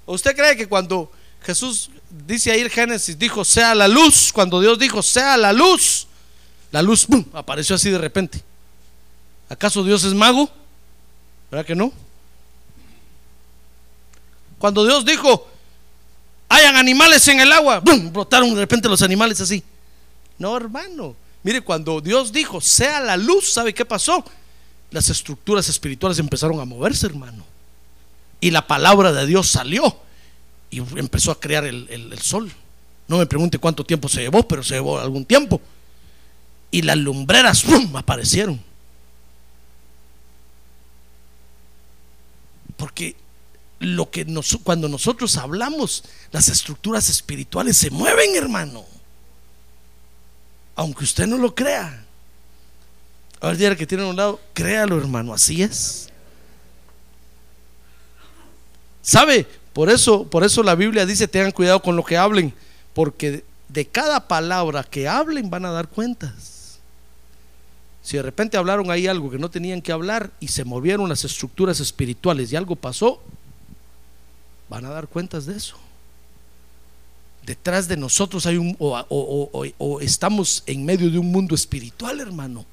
[0.06, 1.10] ¿Usted cree que cuando
[1.42, 6.06] Jesús dice ahí en Génesis, dijo, sea la luz, cuando Dios dijo, sea la luz,
[6.70, 8.44] la luz apareció así de repente?
[9.48, 10.50] ¿Acaso Dios es mago?
[11.50, 11.94] ¿Verdad que no?
[14.64, 15.46] Cuando Dios dijo,
[16.48, 19.62] hayan animales en el agua, brotaron de repente los animales así.
[20.38, 21.18] No, hermano.
[21.44, 24.24] Mire, cuando Dios dijo, sea la luz, ¿sabe qué pasó?
[24.90, 27.44] Las estructuras espirituales empezaron a moverse, hermano.
[28.40, 29.98] Y la palabra de Dios salió
[30.72, 32.50] y empezó a crear el, sol.
[33.10, 35.60] No me pregunte cuánto tiempo se llevó, pero se llevó algún tiempo.
[36.72, 38.64] Y las lumbreras aparecieron.
[42.78, 43.18] Porque
[43.84, 44.26] lo que
[44.64, 48.86] cuando nosotros hablamos, las estructuras espirituales se mueven, hermano.
[50.76, 52.06] Aunque usted no lo crea.
[53.40, 56.10] A ver, día que tiene a un lado, créalo, hermano, así es.
[59.02, 59.46] ¿Sabe?
[59.74, 62.54] Por eso, por eso la Biblia dice, tengan cuidado con lo que hablen,
[62.94, 66.80] porque de cada palabra que hablen van a dar cuentas.
[68.02, 71.24] Si de repente hablaron ahí algo que no tenían que hablar y se movieron las
[71.24, 73.22] estructuras espirituales y algo pasó,
[74.74, 75.78] van a dar cuentas de eso.
[77.44, 82.66] Detrás de nosotros hay un, o, estamos en medio de un mundo espiritual, hermano,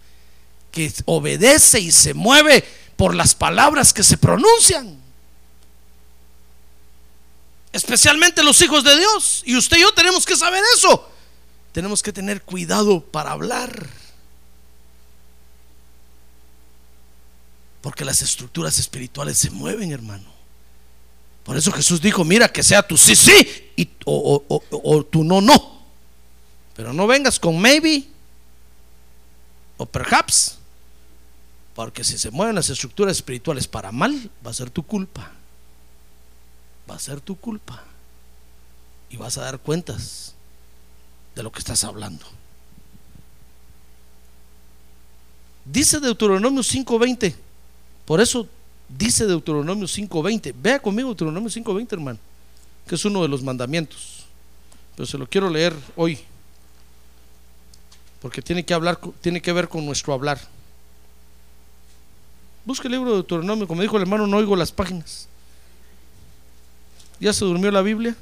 [0.73, 2.65] que obedece y se mueve
[2.97, 4.99] por las palabras que se pronuncian.
[7.71, 9.43] Especialmente los hijos de Dios.
[9.45, 11.07] Y usted y yo tenemos que saber eso.
[11.73, 13.91] Tenemos que tener cuidado para hablar.
[17.83, 20.40] Porque las estructuras espirituales se mueven, hermano.
[21.45, 25.81] Por eso Jesús dijo, mira que sea tu sí, sí y, o, tu no, no.
[26.75, 28.05] Pero no vengas con maybe
[29.77, 30.59] o perhaps.
[31.75, 35.33] Porque si se mueven las estructuras espirituales para mal, va a ser tu culpa.
[36.91, 37.85] Va a ser tu culpa.
[39.09, 40.35] Y vas a dar cuentas
[41.35, 42.27] de lo que estás hablando.
[45.65, 47.35] Dice Deuteronomio 5:20.
[48.05, 48.49] Por eso
[48.97, 50.55] Dice Deuteronomio 5:20.
[50.61, 52.19] Vea conmigo Deuteronomio 5:20, hermano,
[52.87, 54.25] que es uno de los mandamientos.
[54.97, 56.19] Pero se lo quiero leer hoy.
[58.21, 60.41] Porque tiene que hablar tiene que ver con nuestro hablar.
[62.65, 65.27] Busque el libro de Deuteronomio, como dijo el hermano, no oigo las páginas.
[67.19, 68.17] ¿Ya se durmió la Biblia?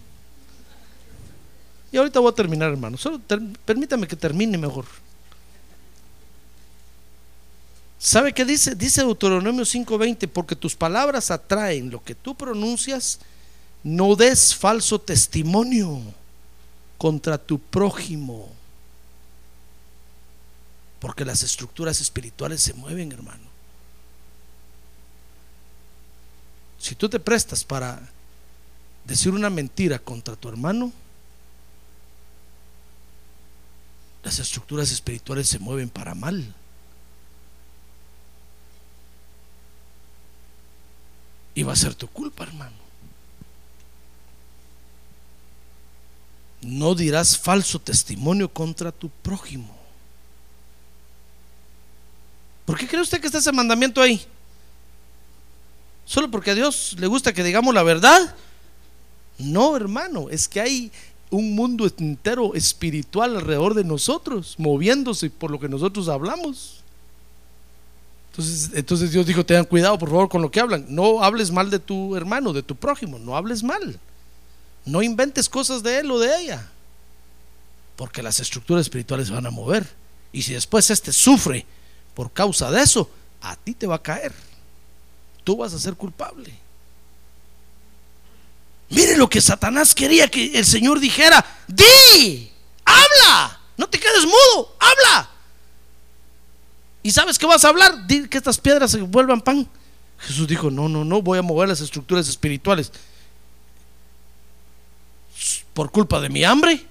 [1.91, 2.97] Y ahorita voy a terminar, hermano.
[2.97, 3.21] Solo
[3.65, 4.85] permítame que termine mejor.
[7.99, 8.77] ¿Sabe qué dice?
[8.77, 13.19] Dice Deuteronomio 5:20, porque tus palabras atraen lo que tú pronuncias,
[13.83, 16.01] no des falso testimonio
[16.97, 18.49] contra tu prójimo.
[21.01, 23.49] Porque las estructuras espirituales se mueven, hermano.
[26.79, 28.01] Si tú te prestas para
[29.05, 30.93] decir una mentira contra tu hermano,
[34.23, 36.55] las estructuras espirituales se mueven para mal.
[41.59, 42.77] Y va a ser tu culpa, hermano.
[46.61, 49.77] No dirás falso testimonio contra tu prójimo.
[52.65, 54.25] ¿Por qué cree usted que está ese mandamiento ahí?
[56.05, 58.37] ¿Solo porque a Dios le gusta que digamos la verdad?
[59.39, 60.93] No, hermano, es que hay
[61.29, 66.78] un mundo entero espiritual alrededor de nosotros, moviéndose por lo que nosotros hablamos.
[68.39, 70.87] Entonces, Dios dijo, tengan cuidado por favor con lo que hablan.
[70.89, 73.99] No hables mal de tu hermano, de tu prójimo, no hables mal.
[74.85, 76.71] No inventes cosas de él o de ella.
[77.97, 79.89] Porque las estructuras espirituales van a mover.
[80.31, 81.67] Y si después este sufre
[82.15, 83.11] por causa de eso,
[83.41, 84.33] a ti te va a caer.
[85.43, 86.55] Tú vas a ser culpable.
[88.91, 91.45] Mire lo que Satanás quería que el Señor dijera.
[91.67, 92.51] Di,
[92.85, 95.29] habla, no te quedes mudo, habla.
[97.03, 98.07] ¿Y sabes qué vas a hablar?
[98.07, 99.69] Di que estas piedras se vuelvan pan.
[100.19, 102.93] Jesús dijo, no, no, no, voy a mover las estructuras espirituales.
[105.75, 106.85] ¿Por culpa de mi hambre?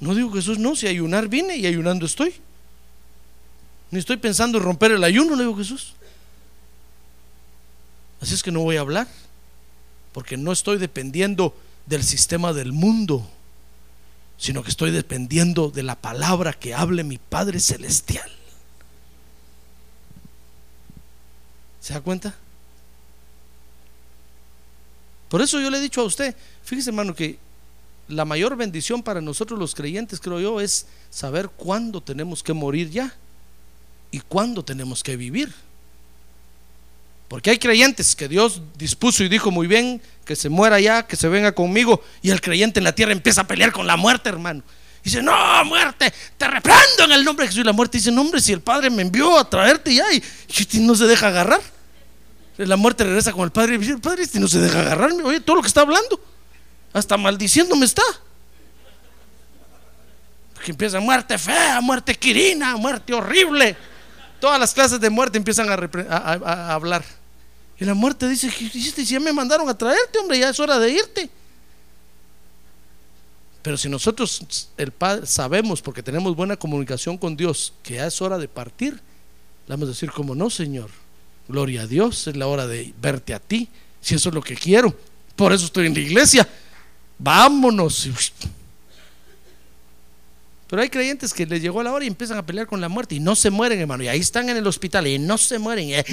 [0.00, 2.34] No digo Jesús, no, si ayunar vine y ayunando estoy.
[3.90, 5.94] Ni estoy pensando en romper el ayuno, le digo Jesús.
[8.20, 9.06] Así es que no voy a hablar,
[10.12, 13.28] porque no estoy dependiendo del sistema del mundo,
[14.38, 18.35] sino que estoy dependiendo de la palabra que hable mi Padre Celestial.
[21.86, 22.34] ¿Se da cuenta?
[25.28, 26.34] Por eso yo le he dicho a usted,
[26.64, 27.38] fíjese hermano que
[28.08, 32.90] la mayor bendición para nosotros los creyentes, creo yo, es saber cuándo tenemos que morir
[32.90, 33.14] ya
[34.10, 35.54] y cuándo tenemos que vivir.
[37.28, 41.14] Porque hay creyentes que Dios dispuso y dijo muy bien que se muera ya, que
[41.14, 44.28] se venga conmigo, y el creyente en la tierra empieza a pelear con la muerte,
[44.28, 44.64] hermano.
[45.04, 47.62] Dice, no, muerte, te reprendo en el nombre de Jesús.
[47.62, 50.20] Y la muerte dice, no, hombre, si el Padre me envió a traerte ya y,
[50.72, 51.75] y no se deja agarrar.
[52.58, 55.22] La muerte regresa con el Padre y dice, el Padre este no se deja agarrarme.
[55.24, 56.18] Oye, todo lo que está hablando,
[56.92, 58.02] hasta maldiciéndome está.
[60.64, 63.76] Que empieza muerte fea, muerte quirina, muerte horrible.
[64.40, 67.04] Todas las clases de muerte empiezan a, hablar.
[67.78, 70.90] Y la muerte dice, si ya me mandaron a traerte, hombre, ya es hora de
[70.90, 71.30] irte.
[73.60, 78.22] Pero si nosotros, el Padre, sabemos, porque tenemos buena comunicación con Dios, que ya es
[78.22, 80.88] hora de partir, le vamos a decir, como no, Señor,
[81.48, 83.68] gloria a Dios, es la hora de verte a ti,
[84.00, 84.96] si eso es lo que quiero.
[85.34, 86.48] Por eso estoy en la iglesia.
[87.18, 88.08] Vámonos.
[90.68, 93.14] Pero hay creyentes que les llegó la hora y empiezan a pelear con la muerte
[93.14, 94.02] y no se mueren, hermano.
[94.02, 96.04] Y ahí están en el hospital y no se mueren.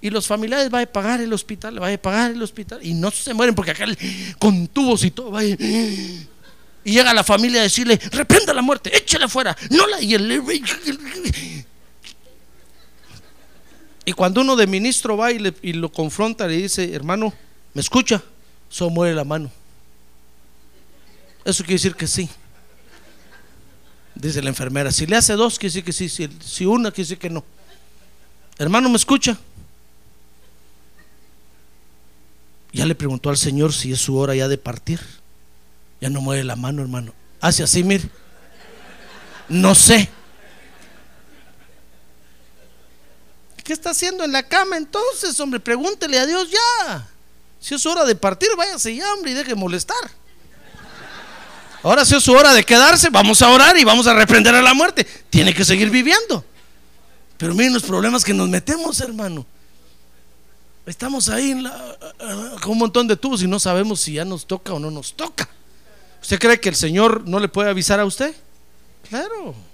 [0.00, 3.10] Y los familiares van a pagar el hospital, van a pagar el hospital y no
[3.10, 3.84] se mueren porque acá
[4.38, 5.42] con tubos y todo.
[5.42, 6.28] y
[6.84, 9.56] llega la familia a decirle: reprenda la muerte, échale afuera.
[9.70, 10.00] No la.
[10.00, 10.14] Y,
[14.08, 17.30] y cuando uno de ministro va y, y lo confronta, le dice: Hermano,
[17.74, 18.22] ¿me escucha?
[18.70, 19.50] Solo muere la mano.
[21.44, 22.26] Eso quiere decir que sí.
[24.14, 27.04] Dice la enfermera, si le hace dos, quiere decir que sí, si, si una, quiere
[27.04, 27.44] decir que no.
[28.56, 29.36] Hermano, ¿me escucha?
[32.72, 35.00] Ya le preguntó al Señor si es su hora ya de partir.
[36.00, 37.12] Ya no mueve la mano, hermano.
[37.42, 38.08] Hace así, mire.
[39.50, 40.08] No sé.
[43.68, 45.60] ¿Qué está haciendo en la cama entonces, hombre?
[45.60, 47.06] Pregúntele a Dios ya.
[47.60, 50.10] Si es hora de partir, váyase ya, hombre, y deje de molestar.
[51.82, 54.62] Ahora si es su hora de quedarse, vamos a orar y vamos a reprender a
[54.62, 55.06] la muerte.
[55.28, 56.42] Tiene que seguir viviendo.
[57.36, 59.44] Pero miren los problemas que nos metemos, hermano.
[60.86, 61.62] Estamos ahí
[62.62, 65.12] con un montón de tubos y no sabemos si ya nos toca o no nos
[65.12, 65.46] toca.
[66.22, 68.34] ¿Usted cree que el Señor no le puede avisar a usted?
[69.10, 69.67] Claro.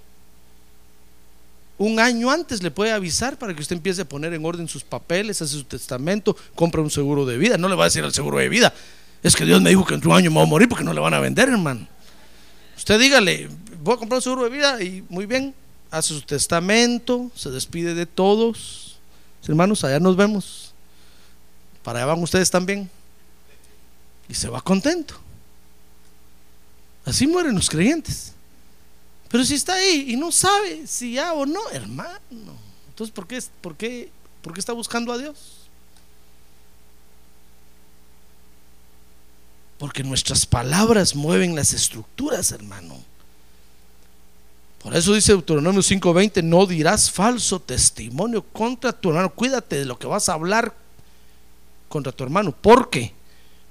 [1.76, 4.84] Un año antes le puede avisar para que usted empiece a poner en orden sus
[4.84, 7.58] papeles, hace su testamento, compra un seguro de vida.
[7.58, 8.72] No le va a decir al seguro de vida.
[9.22, 10.92] Es que Dios me dijo que en un año me voy a morir porque no
[10.92, 11.88] le van a vender, hermano.
[12.76, 13.48] Usted dígale,
[13.82, 15.54] voy a comprar un seguro de vida y muy bien,
[15.90, 18.98] hace su testamento, se despide de todos.
[19.46, 20.74] Hermanos, allá nos vemos.
[21.82, 22.88] Para allá van ustedes también.
[24.28, 25.14] Y se va contento.
[27.04, 28.33] Así mueren los creyentes.
[29.34, 32.56] Pero si está ahí y no sabe si ya o no, hermano.
[32.86, 34.08] Entonces, ¿por qué, por qué,
[34.40, 35.68] por qué está buscando a Dios?
[39.76, 42.96] Porque nuestras palabras mueven las estructuras, hermano.
[44.80, 49.34] Por eso dice Deuteronomio 5:20, no dirás falso testimonio contra tu hermano.
[49.34, 50.72] Cuídate de lo que vas a hablar
[51.88, 53.12] contra tu hermano, porque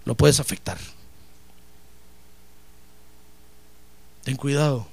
[0.04, 0.78] lo puedes afectar.
[4.26, 4.92] Ten cuidado.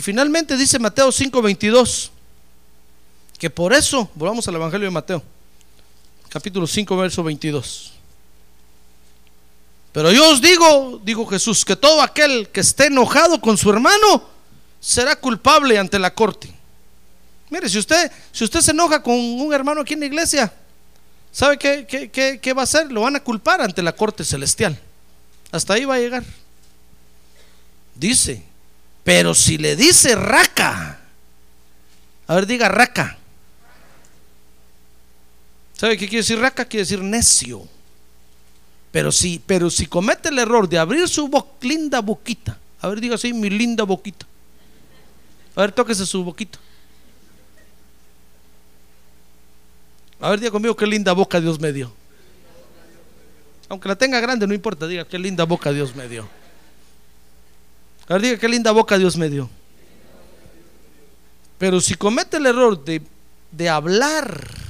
[0.00, 2.08] Y finalmente dice Mateo 5:22,
[3.36, 5.22] que por eso, volvamos al Evangelio de Mateo
[6.30, 7.92] capítulo 5, verso 22.
[9.92, 14.26] Pero yo os digo, dijo Jesús, que todo aquel que esté enojado con su hermano
[14.80, 16.50] será culpable ante la corte.
[17.50, 20.50] Mire, si usted, si usted se enoja con un hermano aquí en la iglesia,
[21.30, 22.90] ¿sabe qué, qué, qué va a hacer?
[22.90, 24.80] Lo van a culpar ante la corte celestial.
[25.52, 26.24] Hasta ahí va a llegar.
[27.94, 28.48] Dice,
[29.04, 31.00] pero si le dice raca,
[32.26, 33.18] a ver, diga raca.
[35.74, 36.64] ¿Sabe qué quiere decir raca?
[36.64, 37.66] Quiere decir necio.
[38.92, 41.30] Pero si, pero si comete el error de abrir su
[41.62, 44.26] linda boquita, a ver, diga así, mi linda boquita.
[45.56, 46.58] A ver, tóquese su boquita.
[50.20, 51.92] A ver, diga conmigo qué linda boca Dios me dio.
[53.68, 56.28] Aunque la tenga grande, no importa, diga qué linda boca Dios me dio.
[58.10, 59.48] A ver, diga qué linda boca Dios me dio.
[61.56, 63.00] Pero si comete el error de,
[63.50, 64.60] de hablar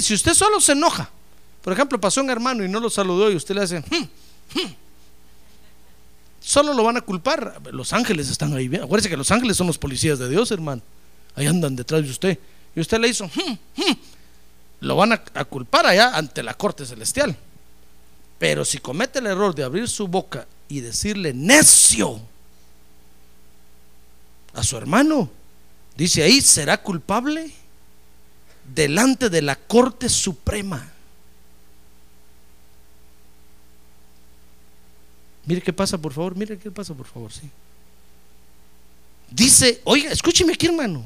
[0.00, 1.10] si usted solo se enoja,
[1.62, 4.08] por ejemplo, pasó un hermano y no lo saludó y usted le hace, hmm,
[4.54, 4.74] hmm",
[6.40, 7.60] solo lo van a culpar.
[7.72, 8.70] Los ángeles están ahí.
[8.76, 10.82] Acuérdese que los ángeles son los policías de Dios, hermano.
[11.34, 12.38] Ahí andan detrás de usted.
[12.76, 13.92] Y usted le hizo, hmm,
[14.80, 17.36] lo van a culpar allá ante la corte celestial.
[18.38, 22.20] Pero si comete el error de abrir su boca y decirle necio
[24.54, 25.28] a su hermano,
[25.96, 27.52] dice ahí, será culpable
[28.72, 30.88] delante de la Corte Suprema.
[35.44, 37.50] Mire qué pasa, por favor, mire qué pasa, por favor, sí.
[39.28, 41.04] Dice, oiga, escúcheme aquí, hermano.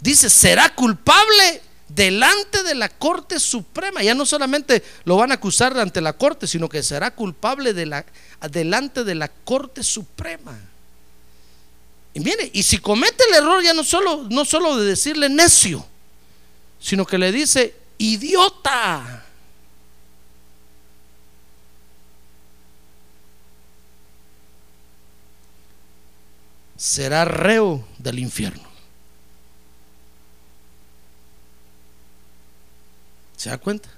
[0.00, 4.02] Dice, será culpable delante de la Corte Suprema.
[4.02, 7.86] Ya no solamente lo van a acusar ante la Corte, sino que será culpable de
[7.86, 8.04] la,
[8.50, 10.58] delante de la Corte Suprema.
[12.14, 15.84] Y mire, y si comete el error ya no solo, no solo de decirle necio,
[16.80, 19.24] sino que le dice idiota.
[26.76, 28.67] Será reo del infierno.
[33.38, 33.88] ¿Se da cuenta?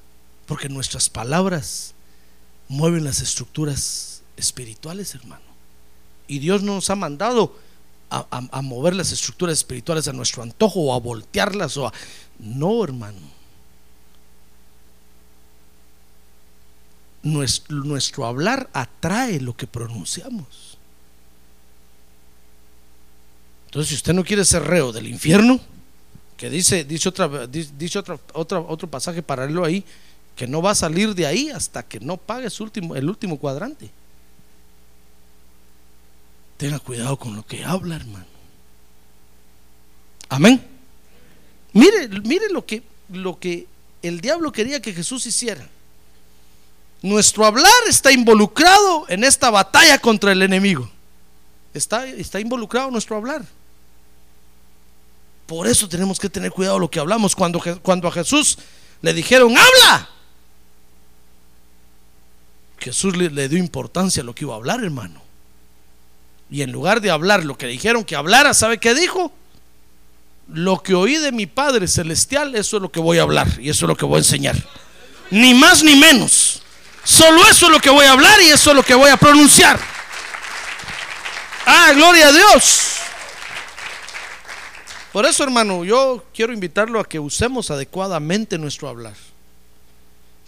[0.46, 1.94] Porque nuestras palabras
[2.68, 5.42] mueven las estructuras espirituales, hermano.
[6.28, 7.58] Y Dios no nos ha mandado
[8.10, 11.92] a, mover las estructuras espirituales a nuestro antojo o a voltearlas o a...
[12.38, 13.18] No, hermano.
[17.22, 20.76] Nuestro hablar atrae lo que pronunciamos.
[23.66, 25.60] Entonces, si usted no quiere ser reo del infierno,
[26.40, 27.98] que dice, dice, otra, dice
[28.32, 29.84] otro pasaje paralelo ahí,
[30.34, 33.38] que no va a salir de ahí hasta que no pague su último, el último
[33.38, 33.90] cuadrante.
[36.56, 38.24] Tenga cuidado con lo que habla, hermano.
[40.30, 40.66] Amén.
[41.74, 43.66] Mire, mire lo que, lo que
[44.00, 45.68] el diablo quería que Jesús hiciera.
[47.02, 50.90] Nuestro hablar está involucrado en esta batalla contra el enemigo.
[51.74, 53.44] Está, está involucrado nuestro hablar.
[55.50, 57.34] Por eso tenemos que tener cuidado lo que hablamos.
[57.34, 58.56] Cuando, cuando a Jesús
[59.02, 60.08] le dijeron, habla.
[62.78, 65.20] Jesús le, le, dio importancia a lo que iba a hablar, hermano.
[66.52, 69.32] Y en lugar de hablar lo que dijeron que hablara, ¿sabe qué dijo?
[70.46, 73.70] Lo que oí de mi Padre Celestial, eso es lo que voy a hablar y
[73.70, 74.54] eso es lo que voy a enseñar.
[75.32, 76.62] Ni más ni menos.
[77.02, 79.16] Solo eso es lo que voy a hablar y eso es lo que voy a
[79.16, 79.80] pronunciar.
[81.66, 82.99] Ah, gloria a Dios.
[85.12, 89.16] Por eso, hermano, yo quiero invitarlo a que usemos adecuadamente nuestro hablar.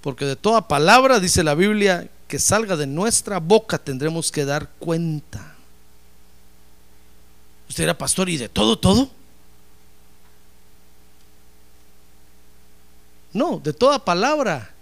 [0.01, 4.69] Porque de toda palabra, dice la Biblia, que salga de nuestra boca tendremos que dar
[4.79, 5.57] cuenta.
[7.69, 9.11] Usted era pastor y de todo, todo.
[13.33, 14.73] No, de toda palabra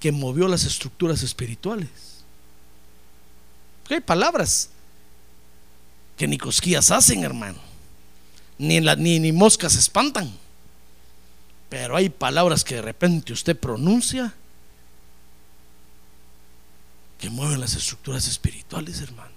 [0.00, 1.88] que movió las estructuras espirituales.
[3.88, 4.68] hay palabras
[6.16, 7.63] que ni cosquillas hacen, hermano
[8.58, 10.32] ni, ni, moscas espantan.
[11.68, 14.34] Pero hay palabras que de repente usted pronuncia
[17.18, 19.32] que mueven las estructuras espirituales, hermano.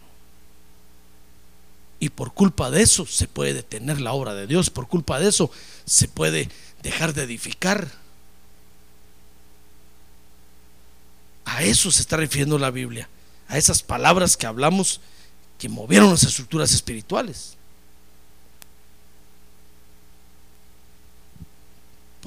[2.00, 5.30] Y por culpa de eso se puede detener la obra de Dios, por culpa de
[5.30, 5.50] eso
[5.86, 6.50] se puede
[6.84, 7.88] dejar de edificar.
[11.46, 13.10] A eso se está refiriendo la Biblia,
[13.48, 15.02] a esas palabras que hablamos
[15.58, 17.58] que movieron las estructuras espirituales.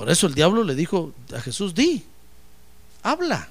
[0.00, 2.02] Por eso el diablo le dijo a Jesús, di,
[3.02, 3.50] habla.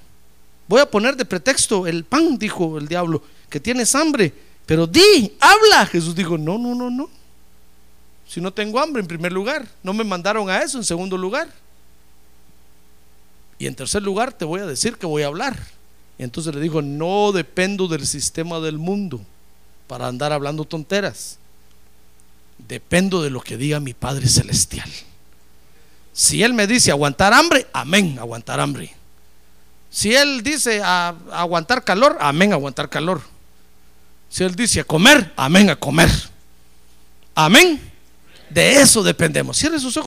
[0.66, 4.34] Voy a poner de pretexto el pan, dijo el diablo, que tienes hambre,
[4.66, 5.86] pero di, habla.
[5.86, 7.08] Jesús dijo, no, no, no, no.
[8.26, 11.48] Si no tengo hambre en primer lugar, no me mandaron a eso en segundo lugar.
[13.60, 15.56] Y en tercer lugar te voy a decir que voy a hablar.
[16.18, 19.20] Y entonces le dijo, no dependo del sistema del mundo
[19.86, 21.38] para andar hablando tonteras.
[22.58, 24.90] Dependo de lo que diga mi Padre Celestial.
[26.12, 28.94] Si Él me dice aguantar hambre, amén, aguantar hambre.
[29.90, 33.22] Si Él dice aguantar calor, amén, aguantar calor.
[34.28, 36.10] Si Él dice comer, amén, a comer.
[37.34, 37.80] Amén.
[38.48, 39.56] De eso dependemos.
[39.56, 40.06] Cierre sus ojos.